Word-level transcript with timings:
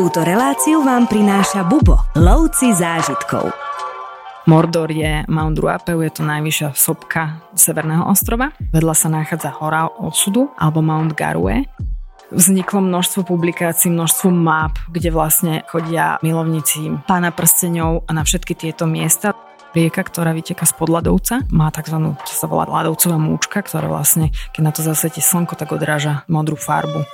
Túto 0.00 0.24
reláciu 0.24 0.80
vám 0.80 1.04
prináša 1.04 1.60
Bubo, 1.60 2.00
lovci 2.16 2.72
zážitkov. 2.72 3.52
Mordor 4.48 4.88
je 4.88 5.28
Mount 5.28 5.60
Ruapeu, 5.60 6.00
je 6.00 6.08
to 6.08 6.24
najvyššia 6.24 6.72
sopka 6.72 7.44
Severného 7.52 8.08
ostrova. 8.08 8.48
Vedľa 8.72 8.94
sa 8.96 9.12
nachádza 9.12 9.52
hora 9.60 9.92
osudu 10.00 10.56
alebo 10.56 10.80
Mount 10.80 11.12
Garue. 11.12 11.68
Vzniklo 12.32 12.80
množstvo 12.80 13.28
publikácií, 13.28 13.92
množstvo 13.92 14.32
map, 14.32 14.80
kde 14.88 15.12
vlastne 15.12 15.68
chodia 15.68 16.16
milovníci 16.24 17.04
pána 17.04 17.28
prsteňov 17.28 18.08
na 18.08 18.24
všetky 18.24 18.56
tieto 18.56 18.88
miesta. 18.88 19.36
Rieka, 19.76 20.00
ktorá 20.00 20.32
vyteka 20.32 20.64
z 20.64 20.80
podľadovca, 20.80 21.44
má 21.52 21.68
tzv. 21.68 22.16
čo 22.24 22.34
sa 22.40 22.48
volá 22.48 22.64
ľadovcová 22.64 23.20
múčka, 23.20 23.60
ktorá 23.60 23.84
vlastne, 23.84 24.32
keď 24.56 24.62
na 24.64 24.72
to 24.72 24.80
zasvieti 24.80 25.20
slnko, 25.20 25.60
tak 25.60 25.76
odráža 25.76 26.24
modrú 26.24 26.56
farbu. 26.56 27.04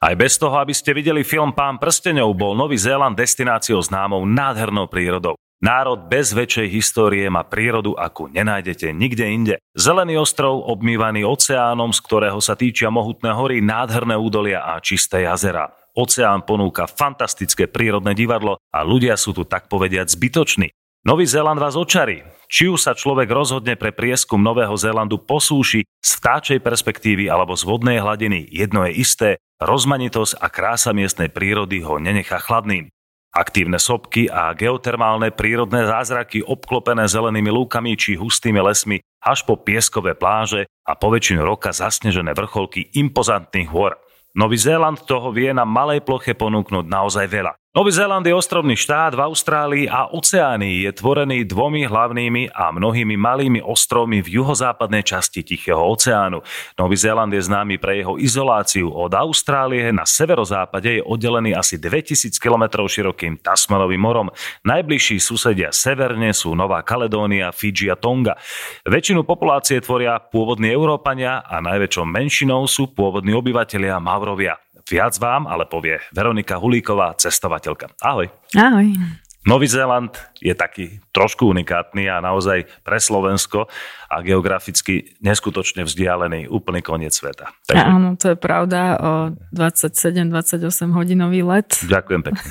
Aj 0.00 0.16
bez 0.16 0.40
toho, 0.40 0.56
aby 0.56 0.72
ste 0.72 0.96
videli 0.96 1.20
film 1.20 1.52
Pán 1.52 1.76
prsteňov, 1.76 2.32
bol 2.32 2.56
Nový 2.56 2.80
Zéland 2.80 3.12
destináciou 3.12 3.84
známou 3.84 4.24
nádhernou 4.24 4.88
prírodou. 4.88 5.36
Národ 5.60 6.08
bez 6.08 6.32
väčšej 6.32 6.72
histórie 6.72 7.28
má 7.28 7.44
prírodu, 7.44 7.92
akú 7.92 8.24
nenájdete 8.32 8.96
nikde 8.96 9.28
inde. 9.28 9.54
Zelený 9.76 10.16
ostrov, 10.16 10.64
obmývaný 10.64 11.28
oceánom, 11.28 11.92
z 11.92 12.00
ktorého 12.00 12.40
sa 12.40 12.56
týčia 12.56 12.88
mohutné 12.88 13.36
hory, 13.36 13.60
nádherné 13.60 14.16
údolia 14.16 14.64
a 14.64 14.80
čisté 14.80 15.28
jazera. 15.28 15.68
Oceán 15.92 16.48
ponúka 16.48 16.88
fantastické 16.88 17.68
prírodné 17.68 18.16
divadlo 18.16 18.56
a 18.72 18.80
ľudia 18.80 19.20
sú 19.20 19.36
tu 19.36 19.44
tak 19.44 19.68
povediať 19.68 20.16
zbytoční. 20.16 20.72
Nový 21.00 21.24
Zéland 21.24 21.56
vás 21.56 21.80
očarí. 21.80 22.20
Či 22.44 22.68
už 22.68 22.84
sa 22.84 22.92
človek 22.92 23.32
rozhodne 23.32 23.72
pre 23.72 23.88
prieskum 23.88 24.36
Nového 24.36 24.76
Zélandu 24.76 25.16
po 25.16 25.40
súši, 25.40 25.80
z 25.80 26.10
vtáčej 26.20 26.60
perspektívy 26.60 27.24
alebo 27.24 27.56
z 27.56 27.64
vodnej 27.64 28.04
hladiny, 28.04 28.44
jedno 28.52 28.84
je 28.84 28.92
isté, 29.00 29.28
Rozmanitosť 29.60 30.40
a 30.40 30.48
krása 30.48 30.96
miestnej 30.96 31.28
prírody 31.28 31.84
ho 31.84 32.00
nenechá 32.00 32.40
chladným. 32.40 32.88
Aktívne 33.32 33.76
sopky 33.80 34.28
a 34.28 34.56
geotermálne 34.56 35.32
prírodné 35.32 35.84
zázraky 35.84 36.40
obklopené 36.44 37.04
zelenými 37.08 37.52
lúkami 37.52 37.92
či 37.92 38.16
hustými 38.16 38.56
lesmi 38.60 39.04
až 39.20 39.44
po 39.44 39.60
pieskové 39.60 40.16
pláže 40.16 40.64
a 40.88 40.96
po 40.96 41.12
väčšinu 41.12 41.44
roka 41.44 41.76
zasnežené 41.76 42.32
vrcholky 42.32 42.88
impozantných 42.96 43.68
hôr. 43.68 44.00
Nový 44.32 44.56
Zéland 44.56 45.00
toho 45.04 45.28
vie 45.28 45.52
na 45.52 45.68
malej 45.68 46.00
ploche 46.04 46.32
ponúknuť 46.32 46.88
naozaj 46.88 47.28
veľa. 47.28 47.59
Nový 47.70 47.94
Zéland 47.94 48.26
je 48.26 48.34
ostrovný 48.34 48.74
štát 48.74 49.14
v 49.14 49.22
Austrálii 49.30 49.86
a 49.86 50.10
oceánii 50.10 50.82
je 50.82 50.90
tvorený 50.90 51.46
dvomi 51.46 51.86
hlavnými 51.86 52.50
a 52.50 52.74
mnohými 52.74 53.14
malými 53.14 53.62
ostrovmi 53.62 54.18
v 54.26 54.42
juhozápadnej 54.42 55.06
časti 55.06 55.46
Tichého 55.46 55.78
oceánu. 55.78 56.42
Nový 56.74 56.98
Zéland 56.98 57.30
je 57.30 57.38
známy 57.38 57.78
pre 57.78 58.02
jeho 58.02 58.18
izoláciu 58.18 58.90
od 58.90 59.14
Austrálie. 59.14 59.94
Na 59.94 60.02
severozápade 60.02 60.98
je 60.98 61.06
oddelený 61.06 61.54
asi 61.54 61.78
2000 61.78 62.42
km 62.42 62.90
širokým 62.90 63.38
Tasmanovým 63.38 64.02
morom. 64.02 64.34
Najbližší 64.66 65.22
susedia 65.22 65.70
severne 65.70 66.34
sú 66.34 66.58
Nová 66.58 66.82
Kaledónia, 66.82 67.54
Fidži 67.54 67.86
a 67.86 67.94
Tonga. 67.94 68.34
Väčšinu 68.82 69.22
populácie 69.22 69.78
tvoria 69.78 70.18
pôvodní 70.18 70.74
Európania 70.74 71.46
a 71.46 71.62
najväčšou 71.62 72.02
menšinou 72.02 72.66
sú 72.66 72.90
pôvodní 72.90 73.30
obyvatelia 73.30 74.02
Maurovia. 74.02 74.58
Viac 74.88 75.14
vám 75.20 75.50
ale 75.50 75.66
povie 75.66 76.00
Veronika 76.14 76.56
Hulíková, 76.56 77.16
cestovateľka. 77.18 77.92
Ahoj. 78.00 78.30
Ahoj. 78.56 78.96
Nový 79.40 79.72
Zéland 79.72 80.12
je 80.36 80.52
taký 80.52 81.00
trošku 81.16 81.48
unikátny 81.48 82.12
a 82.12 82.20
naozaj 82.20 82.68
pre 82.84 83.00
Slovensko 83.00 83.72
a 84.12 84.20
geograficky 84.20 85.16
neskutočne 85.24 85.80
vzdialený 85.88 86.52
úplný 86.52 86.84
koniec 86.84 87.16
sveta. 87.16 87.48
Takže... 87.64 87.80
Áno, 87.80 88.20
to 88.20 88.36
je 88.36 88.36
pravda, 88.36 89.00
o 89.00 89.12
27-28 89.56 90.60
hodinový 90.92 91.40
let. 91.40 91.72
Ďakujem 91.88 92.20
pekne. 92.20 92.44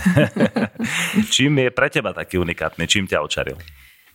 čím 1.35 1.61
je 1.61 1.69
pre 1.69 1.93
teba 1.93 2.09
taký 2.09 2.41
unikátny? 2.41 2.89
Čím 2.89 3.05
ťa 3.05 3.21
očaril? 3.21 3.61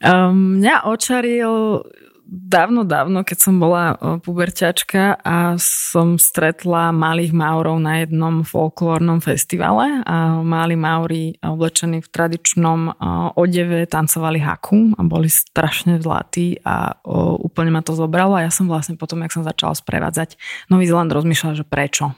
Um, 0.03 0.59
mňa 0.59 0.91
očaril 0.91 1.87
dávno, 2.27 2.89
dávno, 2.89 3.21
keď 3.23 3.39
som 3.39 3.61
bola 3.61 3.95
puberťačka 4.21 5.21
a 5.21 5.55
som 5.61 6.17
stretla 6.17 6.91
malých 6.91 7.37
Maurov 7.37 7.77
na 7.79 8.03
jednom 8.03 8.43
folklórnom 8.43 9.21
festivale 9.21 10.01
a 10.03 10.41
mali 10.41 10.75
Mauri 10.75 11.37
oblečení 11.45 12.01
v 12.01 12.09
tradičnom 12.09 12.97
odeve 13.37 13.85
tancovali 13.85 14.41
haku 14.41 14.97
a 14.97 15.01
boli 15.05 15.29
strašne 15.29 16.01
zlatí 16.01 16.59
a 16.65 16.97
úplne 17.45 17.71
ma 17.71 17.85
to 17.85 17.93
zobralo 17.93 18.41
a 18.41 18.45
ja 18.49 18.51
som 18.51 18.67
vlastne 18.67 18.97
potom, 18.97 19.21
jak 19.23 19.33
som 19.37 19.45
začala 19.45 19.77
sprevádzať 19.77 20.41
Nový 20.73 20.89
Zeland, 20.89 21.13
rozmýšľala, 21.13 21.61
že 21.61 21.69
prečo 21.69 22.17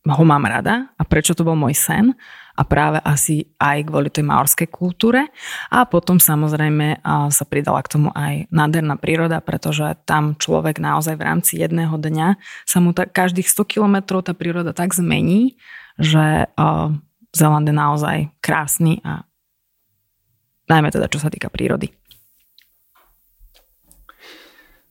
ho 0.00 0.24
mám 0.24 0.48
rada 0.48 0.88
a 0.96 1.02
prečo 1.04 1.36
to 1.36 1.44
bol 1.44 1.56
môj 1.56 1.76
sen 1.76 2.16
a 2.60 2.62
práve 2.68 3.00
asi 3.00 3.48
aj 3.56 3.88
kvôli 3.88 4.12
tej 4.12 4.28
maorskej 4.28 4.68
kultúre 4.68 5.32
a 5.72 5.88
potom 5.88 6.20
samozrejme 6.20 7.00
sa 7.32 7.44
pridala 7.48 7.80
k 7.80 7.96
tomu 7.96 8.12
aj 8.12 8.52
nádherná 8.52 9.00
príroda, 9.00 9.40
pretože 9.40 9.96
tam 10.04 10.36
človek 10.36 10.76
naozaj 10.76 11.16
v 11.16 11.24
rámci 11.24 11.56
jedného 11.56 11.96
dňa 11.96 12.36
sa 12.68 12.78
mu 12.84 12.92
tak 12.92 13.16
každých 13.16 13.48
100 13.48 13.64
kilometrov 13.64 14.28
tá 14.28 14.36
príroda 14.36 14.76
tak 14.76 14.92
zmení, 14.92 15.56
že 15.96 16.52
Zeland 17.32 17.64
je 17.64 17.72
naozaj 17.72 18.16
krásny 18.44 19.00
a 19.08 19.24
najmä 20.68 20.92
teda 20.92 21.08
čo 21.08 21.16
sa 21.16 21.32
týka 21.32 21.48
prírody. 21.48 21.96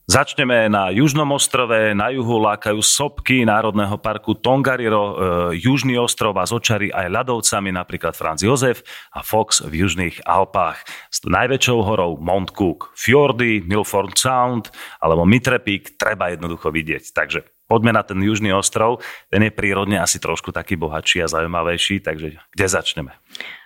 Začneme 0.10 0.74
na 0.74 0.90
Južnom 0.90 1.30
ostrove, 1.38 1.94
na 1.94 2.10
juhu 2.10 2.42
lákajú 2.42 2.82
sopky 2.82 3.46
Národného 3.46 3.94
parku 4.02 4.34
Tongariro, 4.34 5.06
e, 5.06 5.14
Južný 5.62 6.02
ostrov 6.02 6.34
a 6.42 6.50
zočary 6.50 6.90
aj 6.90 7.14
ľadovcami, 7.14 7.70
napríklad 7.70 8.18
Franz 8.18 8.42
Josef 8.42 8.82
a 9.14 9.22
Fox 9.22 9.62
v 9.62 9.86
Južných 9.86 10.26
Alpách. 10.26 10.82
S 11.14 11.22
najväčšou 11.30 11.86
horou 11.86 12.18
Mount 12.18 12.58
Cook, 12.58 12.90
Fjordy, 12.98 13.62
Milford 13.62 14.18
Sound 14.18 14.74
alebo 14.98 15.30
Mitre 15.30 15.62
Peak 15.62 15.94
treba 15.94 16.34
jednoducho 16.34 16.74
vidieť. 16.74 17.14
Takže 17.14 17.46
poďme 17.70 17.94
na 17.94 18.02
ten 18.02 18.18
Južný 18.18 18.50
ostrov. 18.50 19.06
Ten 19.30 19.46
je 19.46 19.54
prírodne 19.54 20.02
asi 20.02 20.18
trošku 20.18 20.50
taký 20.50 20.74
bohatší 20.74 21.22
a 21.22 21.32
zaujímavejší, 21.32 22.02
takže 22.02 22.42
kde 22.50 22.66
začneme? 22.66 23.14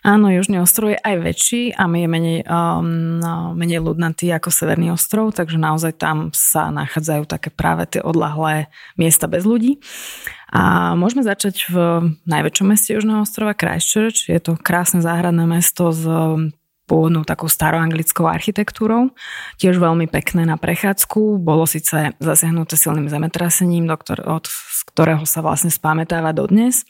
Áno, 0.04 0.28
Južný 0.28 0.60
ostrov 0.60 0.92
je 0.92 1.00
aj 1.00 1.16
väčší 1.24 1.64
a 1.80 1.88
je 1.88 2.08
menej, 2.12 2.44
um, 2.44 3.24
no, 3.24 3.56
menej 3.56 3.80
ľudnatý 3.80 4.28
ako 4.36 4.52
Severný 4.52 4.92
ostrov, 4.92 5.32
takže 5.32 5.56
naozaj 5.56 5.96
tam 5.96 6.36
sa 6.36 6.68
nachádzajú 6.76 7.24
také 7.24 7.48
práve 7.48 7.88
tie 7.88 8.04
odlahlé 8.04 8.68
miesta 9.00 9.32
bez 9.32 9.48
ľudí. 9.48 9.80
A 10.54 10.94
môžeme 10.94 11.26
začať 11.26 11.72
v 11.72 11.76
najväčšom 12.28 12.68
meste 12.68 12.94
Južného 12.94 13.26
ostrova 13.26 13.58
Christchurch. 13.58 14.30
Je 14.30 14.38
to 14.38 14.60
krásne 14.60 15.02
záhradné 15.02 15.50
mesto 15.50 15.90
s 15.90 16.04
pôvodnou 16.84 17.24
takou 17.24 17.48
staroanglickou 17.48 18.28
architektúrou. 18.28 19.16
Tiež 19.58 19.80
veľmi 19.80 20.12
pekné 20.12 20.44
na 20.44 20.60
prechádzku. 20.60 21.40
Bolo 21.40 21.64
síce 21.64 22.16
zasiahnuté 22.20 22.76
silným 22.76 23.08
zemetrasením, 23.08 23.88
do 23.88 23.96
ktor- 23.96 24.24
od 24.24 24.46
ktorého 24.94 25.24
sa 25.24 25.40
vlastne 25.40 25.72
spamätáva 25.72 26.36
dodnes 26.36 26.84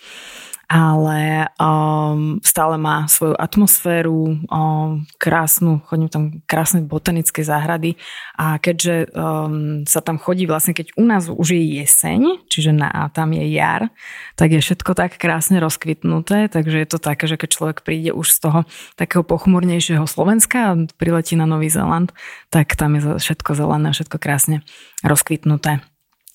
ale 0.73 1.53
um, 1.61 2.41
stále 2.41 2.81
má 2.81 3.05
svoju 3.05 3.37
atmosféru, 3.37 4.41
um, 4.49 5.05
krásnu, 5.21 5.85
chodím 5.85 6.09
tam 6.09 6.23
krásne 6.49 6.81
botanické 6.81 7.45
záhrady 7.45 7.93
a 8.33 8.57
keďže 8.57 9.13
um, 9.13 9.85
sa 9.85 10.01
tam 10.01 10.17
chodí 10.17 10.49
vlastne, 10.49 10.73
keď 10.73 10.97
u 10.97 11.05
nás 11.05 11.29
už 11.29 11.53
je 11.53 11.77
jeseň, 11.77 12.41
čiže 12.49 12.73
na, 12.73 12.89
a 12.89 13.05
tam 13.13 13.37
je 13.37 13.45
jar, 13.53 13.93
tak 14.33 14.49
je 14.49 14.65
všetko 14.65 14.97
tak 14.97 15.21
krásne 15.21 15.61
rozkvitnuté, 15.61 16.49
takže 16.49 16.81
je 16.81 16.87
to 16.89 16.97
také, 16.97 17.29
že 17.29 17.37
keď 17.37 17.49
človek 17.53 17.77
príde 17.85 18.09
už 18.09 18.33
z 18.33 18.37
toho 18.41 18.59
takého 18.97 19.21
pochmurnejšieho 19.21 20.09
Slovenska 20.09 20.73
a 20.73 20.79
priletí 20.97 21.37
na 21.37 21.45
Nový 21.45 21.69
Zeland, 21.69 22.17
tak 22.49 22.73
tam 22.73 22.97
je 22.97 23.21
všetko 23.21 23.53
zelené, 23.53 23.93
všetko 23.93 24.17
krásne 24.17 24.65
rozkvitnuté. 25.05 25.85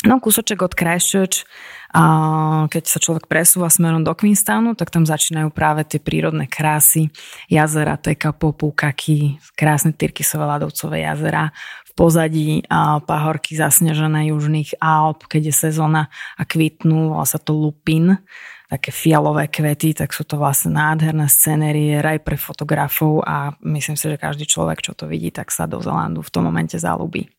No 0.07 0.23
kúsoček 0.23 0.63
od 0.63 0.79
a 1.89 2.03
keď 2.71 2.85
sa 2.87 3.03
človek 3.03 3.27
presúva 3.27 3.67
smerom 3.67 4.07
do 4.07 4.15
Queenstownu, 4.15 4.79
tak 4.79 4.95
tam 4.95 5.03
začínajú 5.03 5.51
práve 5.51 5.83
tie 5.89 5.99
prírodné 5.99 6.47
krásy, 6.47 7.11
jazera, 7.51 7.99
teka, 7.99 8.31
popúkaky, 8.31 9.43
krásne 9.59 9.91
Tyrkisové 9.91 10.47
ľadovcové 10.47 11.03
jazera, 11.03 11.51
v 11.83 11.91
pozadí 11.99 12.63
a 12.71 13.03
pahorky 13.03 13.59
zasnežené 13.59 14.31
južných 14.31 14.79
Alp, 14.79 15.27
keď 15.27 15.51
je 15.51 15.55
sezóna 15.67 16.13
a 16.39 16.47
kvitnú, 16.47 17.17
volá 17.17 17.27
sa 17.27 17.43
to 17.43 17.57
lupin, 17.57 18.23
také 18.69 18.93
fialové 18.93 19.49
kvety, 19.49 19.97
tak 19.97 20.13
sú 20.13 20.29
to 20.29 20.37
vlastne 20.37 20.77
nádherné 20.77 21.27
scenérie, 21.27 22.05
raj 22.05 22.21
pre 22.21 22.37
fotografov 22.37 23.25
a 23.25 23.57
myslím 23.65 23.97
si, 23.97 24.07
že 24.07 24.21
každý 24.21 24.45
človek, 24.45 24.79
čo 24.85 24.93
to 24.93 25.09
vidí, 25.09 25.33
tak 25.33 25.49
sa 25.49 25.65
do 25.65 25.81
Zelandu 25.81 26.21
v 26.21 26.31
tom 26.31 26.45
momente 26.45 26.77
zalúbi. 26.77 27.38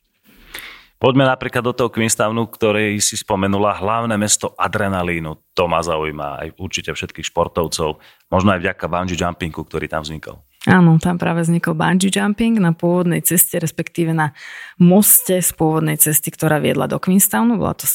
Poďme 1.00 1.24
napríklad 1.24 1.64
do 1.64 1.72
toho 1.72 1.88
Queenstownu, 1.88 2.52
ktorý 2.52 3.00
si 3.00 3.16
spomenula, 3.16 3.80
hlavné 3.80 4.20
mesto 4.20 4.52
adrenalínu. 4.60 5.56
To 5.56 5.64
ma 5.72 5.80
zaujíma 5.80 6.44
aj 6.44 6.48
určite 6.60 6.92
všetkých 6.92 7.32
športovcov, 7.32 8.04
možno 8.28 8.50
aj 8.52 8.60
vďaka 8.60 8.86
bungee 8.92 9.16
jumpingu, 9.16 9.64
ktorý 9.64 9.88
tam 9.88 10.04
vznikol. 10.04 10.44
Áno, 10.68 11.00
tam 11.00 11.16
práve 11.16 11.48
vznikol 11.48 11.72
bungee 11.72 12.12
jumping 12.12 12.60
na 12.60 12.76
pôvodnej 12.76 13.24
ceste, 13.24 13.64
respektíve 13.64 14.12
na 14.12 14.36
moste 14.76 15.40
z 15.40 15.56
pôvodnej 15.56 15.96
cesty, 15.96 16.36
ktorá 16.36 16.60
viedla 16.60 16.84
do 16.92 17.00
Queenstownu. 17.00 17.56
Bola 17.56 17.80
to 17.80 17.88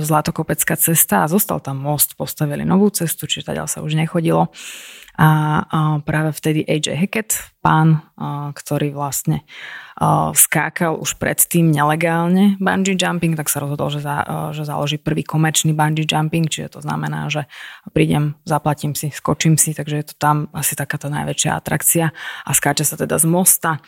zlatokopecká 0.00 0.80
cesta 0.80 1.28
a 1.28 1.30
zostal 1.30 1.60
tam 1.60 1.84
most, 1.84 2.16
postavili 2.16 2.64
novú 2.64 2.88
cestu, 2.88 3.28
čiže 3.28 3.52
teda 3.52 3.68
sa 3.68 3.84
už 3.84 3.92
nechodilo. 3.92 4.48
A, 5.18 5.98
práve 6.06 6.30
vtedy 6.30 6.62
AJ 6.62 6.94
Hackett, 6.94 7.30
pán, 7.58 8.06
ktorý 8.54 8.94
vlastne 8.94 9.42
skákal 10.38 10.94
už 10.94 11.18
predtým 11.18 11.74
nelegálne 11.74 12.54
bungee 12.62 12.94
jumping, 12.94 13.34
tak 13.34 13.50
sa 13.50 13.58
rozhodol, 13.58 13.90
že, 13.90 13.98
za, 13.98 14.22
že 14.54 14.62
založí 14.62 14.94
prvý 15.02 15.26
komerčný 15.26 15.74
bungee 15.74 16.06
jumping, 16.06 16.46
čiže 16.46 16.78
to 16.78 16.80
znamená, 16.86 17.26
že 17.26 17.50
prídem, 17.90 18.38
zaplatím 18.46 18.94
si, 18.94 19.10
skočím 19.10 19.58
si, 19.58 19.74
takže 19.74 19.98
je 19.98 20.06
to 20.06 20.14
tam 20.22 20.46
asi 20.54 20.78
taká 20.78 21.02
tá 21.02 21.10
najväčšia 21.10 21.50
atrakcia 21.50 22.14
a 22.46 22.50
skáče 22.54 22.86
sa 22.86 22.94
teda 22.94 23.18
z 23.18 23.26
mosta. 23.26 23.82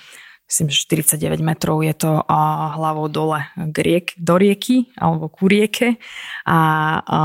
Myslím, 0.51 0.75
že 0.75 0.83
49 0.83 1.47
metrov 1.47 1.79
je 1.87 1.95
to 1.95 2.27
a 2.27 2.75
hlavou 2.75 3.07
dole 3.07 3.47
k 3.55 3.77
riek, 3.79 4.19
do 4.19 4.35
rieky 4.35 4.91
alebo 4.99 5.31
ku 5.31 5.47
rieke. 5.47 5.95
A, 6.43 6.59
a 7.07 7.19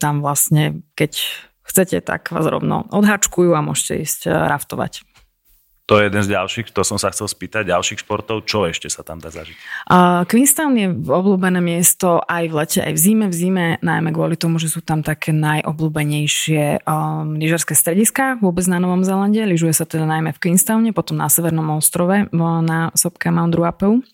tam 0.00 0.24
vlastne, 0.24 0.80
keď 0.96 1.44
chcete, 1.68 2.00
tak 2.00 2.32
vás 2.32 2.48
rovno 2.48 2.88
odhačkujú 2.88 3.52
a 3.52 3.60
môžete 3.60 4.02
ísť 4.02 4.20
eh, 4.28 4.32
raftovať. 4.32 5.04
To 5.88 5.96
je 5.96 6.12
jeden 6.12 6.20
z 6.20 6.36
ďalších, 6.36 6.68
to 6.76 6.84
som 6.84 7.00
sa 7.00 7.08
chcel 7.08 7.24
spýtať, 7.24 7.72
ďalších 7.72 8.04
športov, 8.04 8.44
čo 8.44 8.68
ešte 8.68 8.92
sa 8.92 9.00
tam 9.00 9.24
dá 9.24 9.32
zažiť? 9.32 9.56
Uh, 9.88 10.20
Queenstown 10.28 10.76
je 10.76 10.92
obľúbené 10.92 11.64
miesto 11.64 12.20
aj 12.28 12.44
v 12.44 12.54
lete, 12.60 12.80
aj 12.84 12.92
v 12.92 13.00
zime. 13.00 13.26
V 13.32 13.34
zime 13.34 13.66
najmä 13.80 14.12
kvôli 14.12 14.36
tomu, 14.36 14.60
že 14.60 14.68
sú 14.68 14.84
tam 14.84 15.00
také 15.00 15.32
najobľúbenejšie 15.32 16.84
um, 16.84 17.40
lyžerské 17.40 17.72
strediska 17.72 18.36
vôbec 18.36 18.68
na 18.68 18.76
Novom 18.84 19.00
Zelande. 19.00 19.40
Lyžuje 19.48 19.72
sa 19.72 19.88
teda 19.88 20.04
najmä 20.04 20.36
v 20.36 20.40
Queenstowne, 20.44 20.92
potom 20.92 21.16
na 21.16 21.32
Severnom 21.32 21.80
ostrove 21.80 22.28
na 22.36 22.92
sopke 22.92 23.32
Mount 23.32 23.56
Ruapeu. 23.56 24.04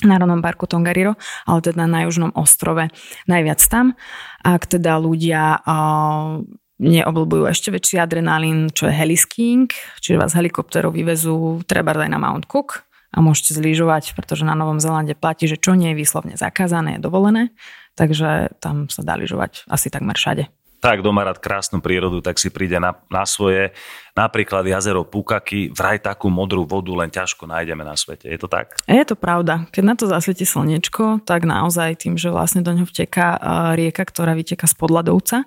Národnom 0.00 0.40
parku 0.40 0.64
Tongariro, 0.64 1.14
ale 1.44 1.60
teda 1.60 1.84
na 1.84 2.08
južnom 2.08 2.32
ostrove 2.32 2.88
najviac 3.28 3.60
tam. 3.68 3.94
Ak 4.40 4.64
teda 4.64 4.96
ľudia 4.96 5.60
uh, 5.60 6.40
neobľúbujú 6.80 7.44
ešte 7.44 7.68
väčší 7.68 8.00
adrenalín, 8.00 8.72
čo 8.72 8.88
je 8.88 8.96
heliskiing, 8.96 9.68
čiže 10.00 10.16
vás 10.16 10.32
helikopterov 10.32 10.96
vyvezú 10.96 11.60
treba 11.68 11.92
aj 11.92 12.08
na 12.08 12.16
Mount 12.16 12.48
Cook 12.48 12.88
a 13.12 13.20
môžete 13.20 13.60
zlížovať, 13.60 14.16
pretože 14.16 14.48
na 14.48 14.56
Novom 14.56 14.80
Zelande 14.80 15.12
platí, 15.12 15.44
že 15.44 15.60
čo 15.60 15.76
nie 15.76 15.92
je 15.92 16.00
výslovne 16.00 16.34
zakázané, 16.40 16.96
je 16.96 17.04
dovolené, 17.04 17.52
takže 18.00 18.56
tam 18.64 18.88
sa 18.88 19.04
dá 19.04 19.20
lyžovať 19.20 19.68
asi 19.68 19.92
takmer 19.92 20.16
všade. 20.16 20.48
Tak, 20.80 21.04
kto 21.04 21.12
má 21.12 21.28
rád 21.28 21.44
krásnu 21.44 21.84
prírodu, 21.84 22.24
tak 22.24 22.40
si 22.40 22.48
príde 22.48 22.80
na, 22.80 22.96
na 23.12 23.28
svoje. 23.28 23.76
Napríklad 24.16 24.64
jazero 24.64 25.04
Pukaky, 25.04 25.76
vraj 25.76 26.00
takú 26.00 26.32
modrú 26.32 26.64
vodu 26.64 26.88
len 26.96 27.12
ťažko 27.12 27.44
nájdeme 27.44 27.84
na 27.84 27.92
svete. 28.00 28.32
Je 28.32 28.40
to 28.40 28.48
tak? 28.48 28.80
Je 28.88 29.04
to 29.04 29.12
pravda. 29.12 29.68
Keď 29.76 29.82
na 29.84 29.92
to 29.92 30.08
zasvieti 30.08 30.48
slnečko, 30.48 31.20
tak 31.28 31.44
naozaj 31.44 32.00
tým, 32.00 32.16
že 32.16 32.32
vlastne 32.32 32.64
do 32.64 32.72
ňoho 32.72 32.88
vteká 32.88 33.36
rieka, 33.76 34.08
ktorá 34.08 34.32
vyteka 34.32 34.64
z 34.64 34.74
podľadovca, 34.80 35.44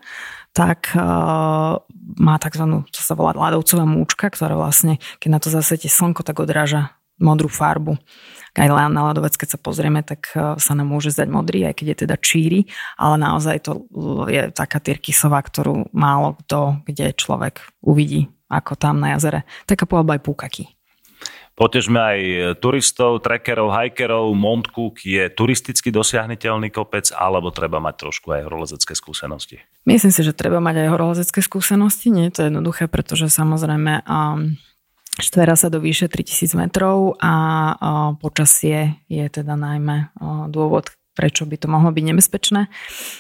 tak 0.54 0.94
uh, 0.94 1.82
má 2.18 2.36
tzv. 2.38 2.66
čo 2.94 3.02
sa 3.02 3.18
volá 3.18 3.34
ľadovcová 3.34 3.84
múčka, 3.90 4.30
ktorá 4.30 4.54
vlastne, 4.54 5.02
keď 5.18 5.30
na 5.30 5.40
to 5.42 5.50
zasvieti 5.50 5.90
slnko, 5.90 6.22
tak 6.22 6.38
odráža 6.40 6.94
modrú 7.18 7.50
farbu. 7.50 7.98
Aj 8.54 8.70
na 8.70 9.02
ľadovec, 9.10 9.34
keď 9.34 9.58
sa 9.58 9.60
pozrieme, 9.60 10.06
tak 10.06 10.30
uh, 10.38 10.54
sa 10.62 10.78
nám 10.78 10.94
môže 10.94 11.10
zdať 11.10 11.28
modrý, 11.28 11.66
aj 11.66 11.82
keď 11.82 11.86
je 11.90 11.98
teda 12.06 12.16
číri, 12.22 12.60
ale 13.02 13.18
naozaj 13.18 13.66
to 13.66 13.90
je 14.30 14.54
taká 14.54 14.78
tyrkysová, 14.78 15.42
ktorú 15.42 15.90
málo 15.90 16.38
kto, 16.46 16.86
kde 16.86 17.18
človek 17.18 17.66
uvidí, 17.82 18.30
ako 18.48 18.78
tam 18.78 19.02
na 19.02 19.18
jazere. 19.18 19.50
Taká 19.66 19.90
alebo 19.90 20.14
aj 20.14 20.22
púkaky. 20.22 20.64
Potežme 21.54 22.02
aj 22.02 22.20
turistov, 22.58 23.22
trekerov, 23.22 23.70
hikerov. 23.70 24.34
Mount 24.34 24.74
Cook 24.74 25.06
je 25.06 25.30
turisticky 25.30 25.94
dosiahniteľný 25.94 26.74
kopec, 26.74 27.14
alebo 27.14 27.54
treba 27.54 27.78
mať 27.78 28.10
trošku 28.10 28.34
aj 28.34 28.50
horolezecké 28.50 28.98
skúsenosti? 28.98 29.62
Myslím 29.86 30.10
si, 30.10 30.26
že 30.26 30.34
treba 30.34 30.58
mať 30.58 30.82
aj 30.82 30.88
horolezecké 30.90 31.46
skúsenosti. 31.46 32.10
Nie 32.10 32.34
je 32.34 32.42
to 32.42 32.42
jednoduché, 32.50 32.90
pretože 32.90 33.30
samozrejme 33.30 34.02
um, 34.02 34.58
štvera 35.22 35.54
sa 35.54 35.70
do 35.70 35.78
výše 35.78 36.10
3000 36.10 36.58
metrov 36.58 37.22
a 37.22 37.34
uh, 37.34 37.78
počasie 38.18 39.06
je 39.06 39.26
teda 39.30 39.54
najmä 39.54 40.10
uh, 40.18 40.50
dôvod, 40.50 40.90
prečo 41.14 41.46
by 41.46 41.56
to 41.58 41.68
mohlo 41.70 41.94
byť 41.94 42.04
nebezpečné, 42.10 42.68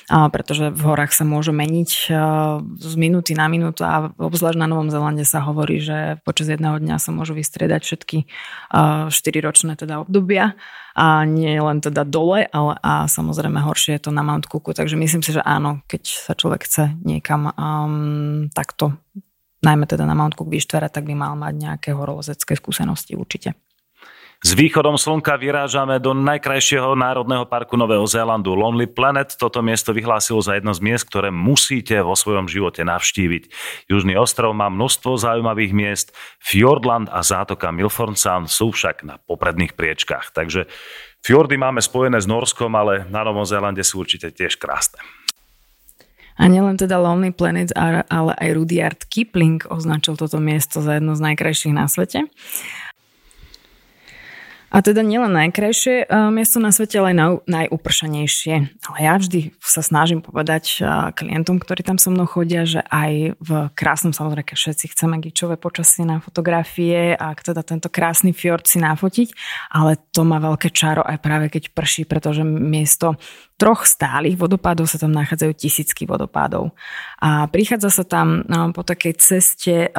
pretože 0.09 0.73
v 0.73 0.81
horách 0.81 1.13
sa 1.13 1.23
môže 1.23 1.53
meniť 1.53 1.91
z 2.77 2.93
minúty 2.97 3.37
na 3.37 3.45
minútu 3.47 3.85
a 3.85 4.09
obzvlášť 4.17 4.57
na 4.57 4.67
Novom 4.67 4.89
Zelande 4.89 5.25
sa 5.25 5.45
hovorí, 5.45 5.79
že 5.79 6.17
počas 6.25 6.49
jedného 6.49 6.81
dňa 6.81 6.97
sa 6.97 7.13
môžu 7.13 7.37
vystriedať 7.37 7.81
všetky 7.85 8.17
4-ročné 9.09 9.77
teda 9.77 10.01
obdobia. 10.01 10.57
A 10.93 11.25
nie 11.25 11.57
len 11.57 11.81
teda 11.81 12.05
dole, 12.05 12.45
ale 12.53 12.77
a 12.85 13.09
samozrejme 13.09 13.57
horšie 13.65 13.97
je 13.97 14.05
to 14.05 14.11
na 14.13 14.21
Mount 14.21 14.45
Cooku, 14.45 14.77
takže 14.77 14.93
myslím 14.93 15.25
si, 15.25 15.33
že 15.33 15.41
áno, 15.41 15.81
keď 15.89 16.05
sa 16.05 16.37
človek 16.37 16.69
chce 16.69 16.93
niekam 17.01 17.49
um, 17.49 18.45
takto 18.53 18.93
najmä 19.63 19.87
teda 19.87 20.03
na 20.03 20.13
Mount 20.13 20.35
Cook 20.35 20.51
vyštvera, 20.51 20.91
tak 20.91 21.07
by 21.07 21.15
mal 21.15 21.33
mať 21.39 21.53
nejaké 21.55 21.89
horolezecké 21.95 22.53
skúsenosti 22.59 23.15
určite. 23.15 23.55
S 24.43 24.59
východom 24.59 24.99
slnka 24.99 25.39
vyrážame 25.39 26.03
do 26.03 26.11
najkrajšieho 26.11 26.99
národného 26.99 27.47
parku 27.47 27.79
Nového 27.79 28.03
Zélandu 28.03 28.51
Lonely 28.51 28.91
Planet. 28.91 29.39
Toto 29.39 29.63
miesto 29.63 29.95
vyhlásilo 29.95 30.43
za 30.43 30.59
jedno 30.59 30.75
z 30.75 30.83
miest, 30.83 31.07
ktoré 31.07 31.31
musíte 31.31 31.95
vo 32.03 32.11
svojom 32.11 32.51
živote 32.51 32.83
navštíviť. 32.83 33.47
Južný 33.87 34.19
ostrov 34.19 34.51
má 34.51 34.67
množstvo 34.67 35.15
zaujímavých 35.15 35.71
miest, 35.71 36.11
Fjordland 36.43 37.07
a 37.07 37.23
zátoka 37.23 37.71
Milford 37.71 38.19
Sound 38.19 38.51
sú 38.51 38.75
však 38.75 39.07
na 39.07 39.15
popredných 39.15 39.79
priečkách. 39.79 40.35
Takže 40.35 40.67
fjordy 41.23 41.55
máme 41.55 41.79
spojené 41.79 42.19
s 42.19 42.27
Norskom, 42.27 42.75
ale 42.75 43.07
na 43.07 43.23
Novom 43.23 43.47
Zélande 43.47 43.87
sú 43.87 44.03
určite 44.03 44.27
tiež 44.27 44.59
krásne. 44.59 44.99
A 46.35 46.51
nielen 46.51 46.75
teda 46.75 46.99
Lonely 46.99 47.31
Planet, 47.31 47.71
ale 47.79 48.35
aj 48.35 48.49
Rudyard 48.59 49.01
Kipling 49.07 49.63
označil 49.71 50.19
toto 50.19 50.43
miesto 50.43 50.83
za 50.83 50.99
jedno 50.99 51.15
z 51.15 51.31
najkrajších 51.31 51.71
na 51.71 51.87
svete. 51.87 52.27
A 54.73 54.81
teda 54.81 55.05
nielen 55.05 55.29
najkrajšie 55.37 56.09
uh, 56.09 56.33
miesto 56.33 56.57
na 56.57 56.73
svete, 56.73 56.97
ale 56.97 57.13
aj 57.13 57.17
naj, 57.17 57.33
najupršanejšie. 57.45 58.55
Ale 58.89 58.97
ja 58.97 59.13
vždy 59.21 59.53
sa 59.61 59.85
snažím 59.85 60.25
povedať 60.25 60.81
uh, 60.81 61.13
klientom, 61.13 61.61
ktorí 61.61 61.85
tam 61.85 62.01
so 62.01 62.09
mnou 62.09 62.25
chodia, 62.25 62.65
že 62.65 62.81
aj 62.89 63.37
v 63.37 63.51
krásnom, 63.77 64.17
samozrejme, 64.17 64.49
všetci 64.49 64.97
chceme 64.97 65.21
gičové 65.21 65.61
počasie 65.61 66.09
na 66.09 66.17
fotografie 66.17 67.13
a 67.13 67.37
teda 67.37 67.61
tento 67.61 67.93
krásny 67.93 68.33
fjord 68.33 68.65
si 68.65 68.81
nafotiť, 68.81 69.29
ale 69.77 70.01
to 70.09 70.25
má 70.25 70.41
veľké 70.41 70.73
čaro 70.73 71.05
aj 71.05 71.21
práve 71.21 71.53
keď 71.53 71.69
prší, 71.77 72.09
pretože 72.09 72.41
miesto 72.41 73.21
troch 73.57 73.85
stálych 73.85 74.35
vodopádov 74.35 74.89
sa 74.89 74.97
tam 74.97 75.13
nachádzajú 75.13 75.51
tisícky 75.53 76.03
vodopádov. 76.09 76.73
A 77.21 77.47
prichádza 77.47 77.89
sa 77.89 78.03
tam 78.03 78.43
no, 78.49 78.73
po 78.75 78.81
takej 78.83 79.13
ceste 79.19 79.93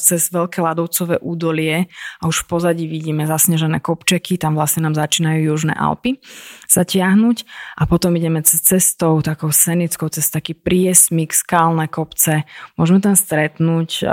cez 0.00 0.22
veľké 0.30 0.62
ľadovcové 0.62 1.20
údolie 1.20 1.90
a 2.22 2.22
už 2.30 2.46
v 2.46 2.48
pozadí 2.48 2.84
vidíme 2.86 3.26
zasnežené 3.26 3.82
kopčeky, 3.82 4.38
tam 4.38 4.56
vlastne 4.56 4.86
nám 4.86 4.96
začínajú 4.96 5.52
južné 5.52 5.74
Alpy 5.74 6.22
sa 6.70 6.86
tiahnuť 6.86 7.44
a 7.76 7.84
potom 7.90 8.14
ideme 8.14 8.40
cez 8.46 8.62
cestou, 8.62 9.18
takou 9.20 9.50
senickou, 9.50 10.06
cez 10.08 10.30
taký 10.30 10.54
priesmik, 10.54 11.34
skalné 11.34 11.90
kopce. 11.90 12.46
Môžeme 12.78 13.02
tam 13.02 13.18
stretnúť 13.18 14.06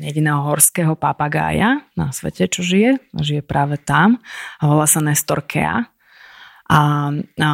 jediného 0.00 0.40
horského 0.46 0.94
papagája 0.94 1.82
na 1.98 2.14
svete, 2.14 2.46
čo 2.46 2.62
žije. 2.62 3.02
Žije 3.18 3.42
práve 3.42 3.76
tam 3.76 4.22
a 4.62 4.70
volá 4.70 4.86
sa 4.86 5.02
Nestor 5.02 5.42
a, 6.70 7.12
a, 7.12 7.50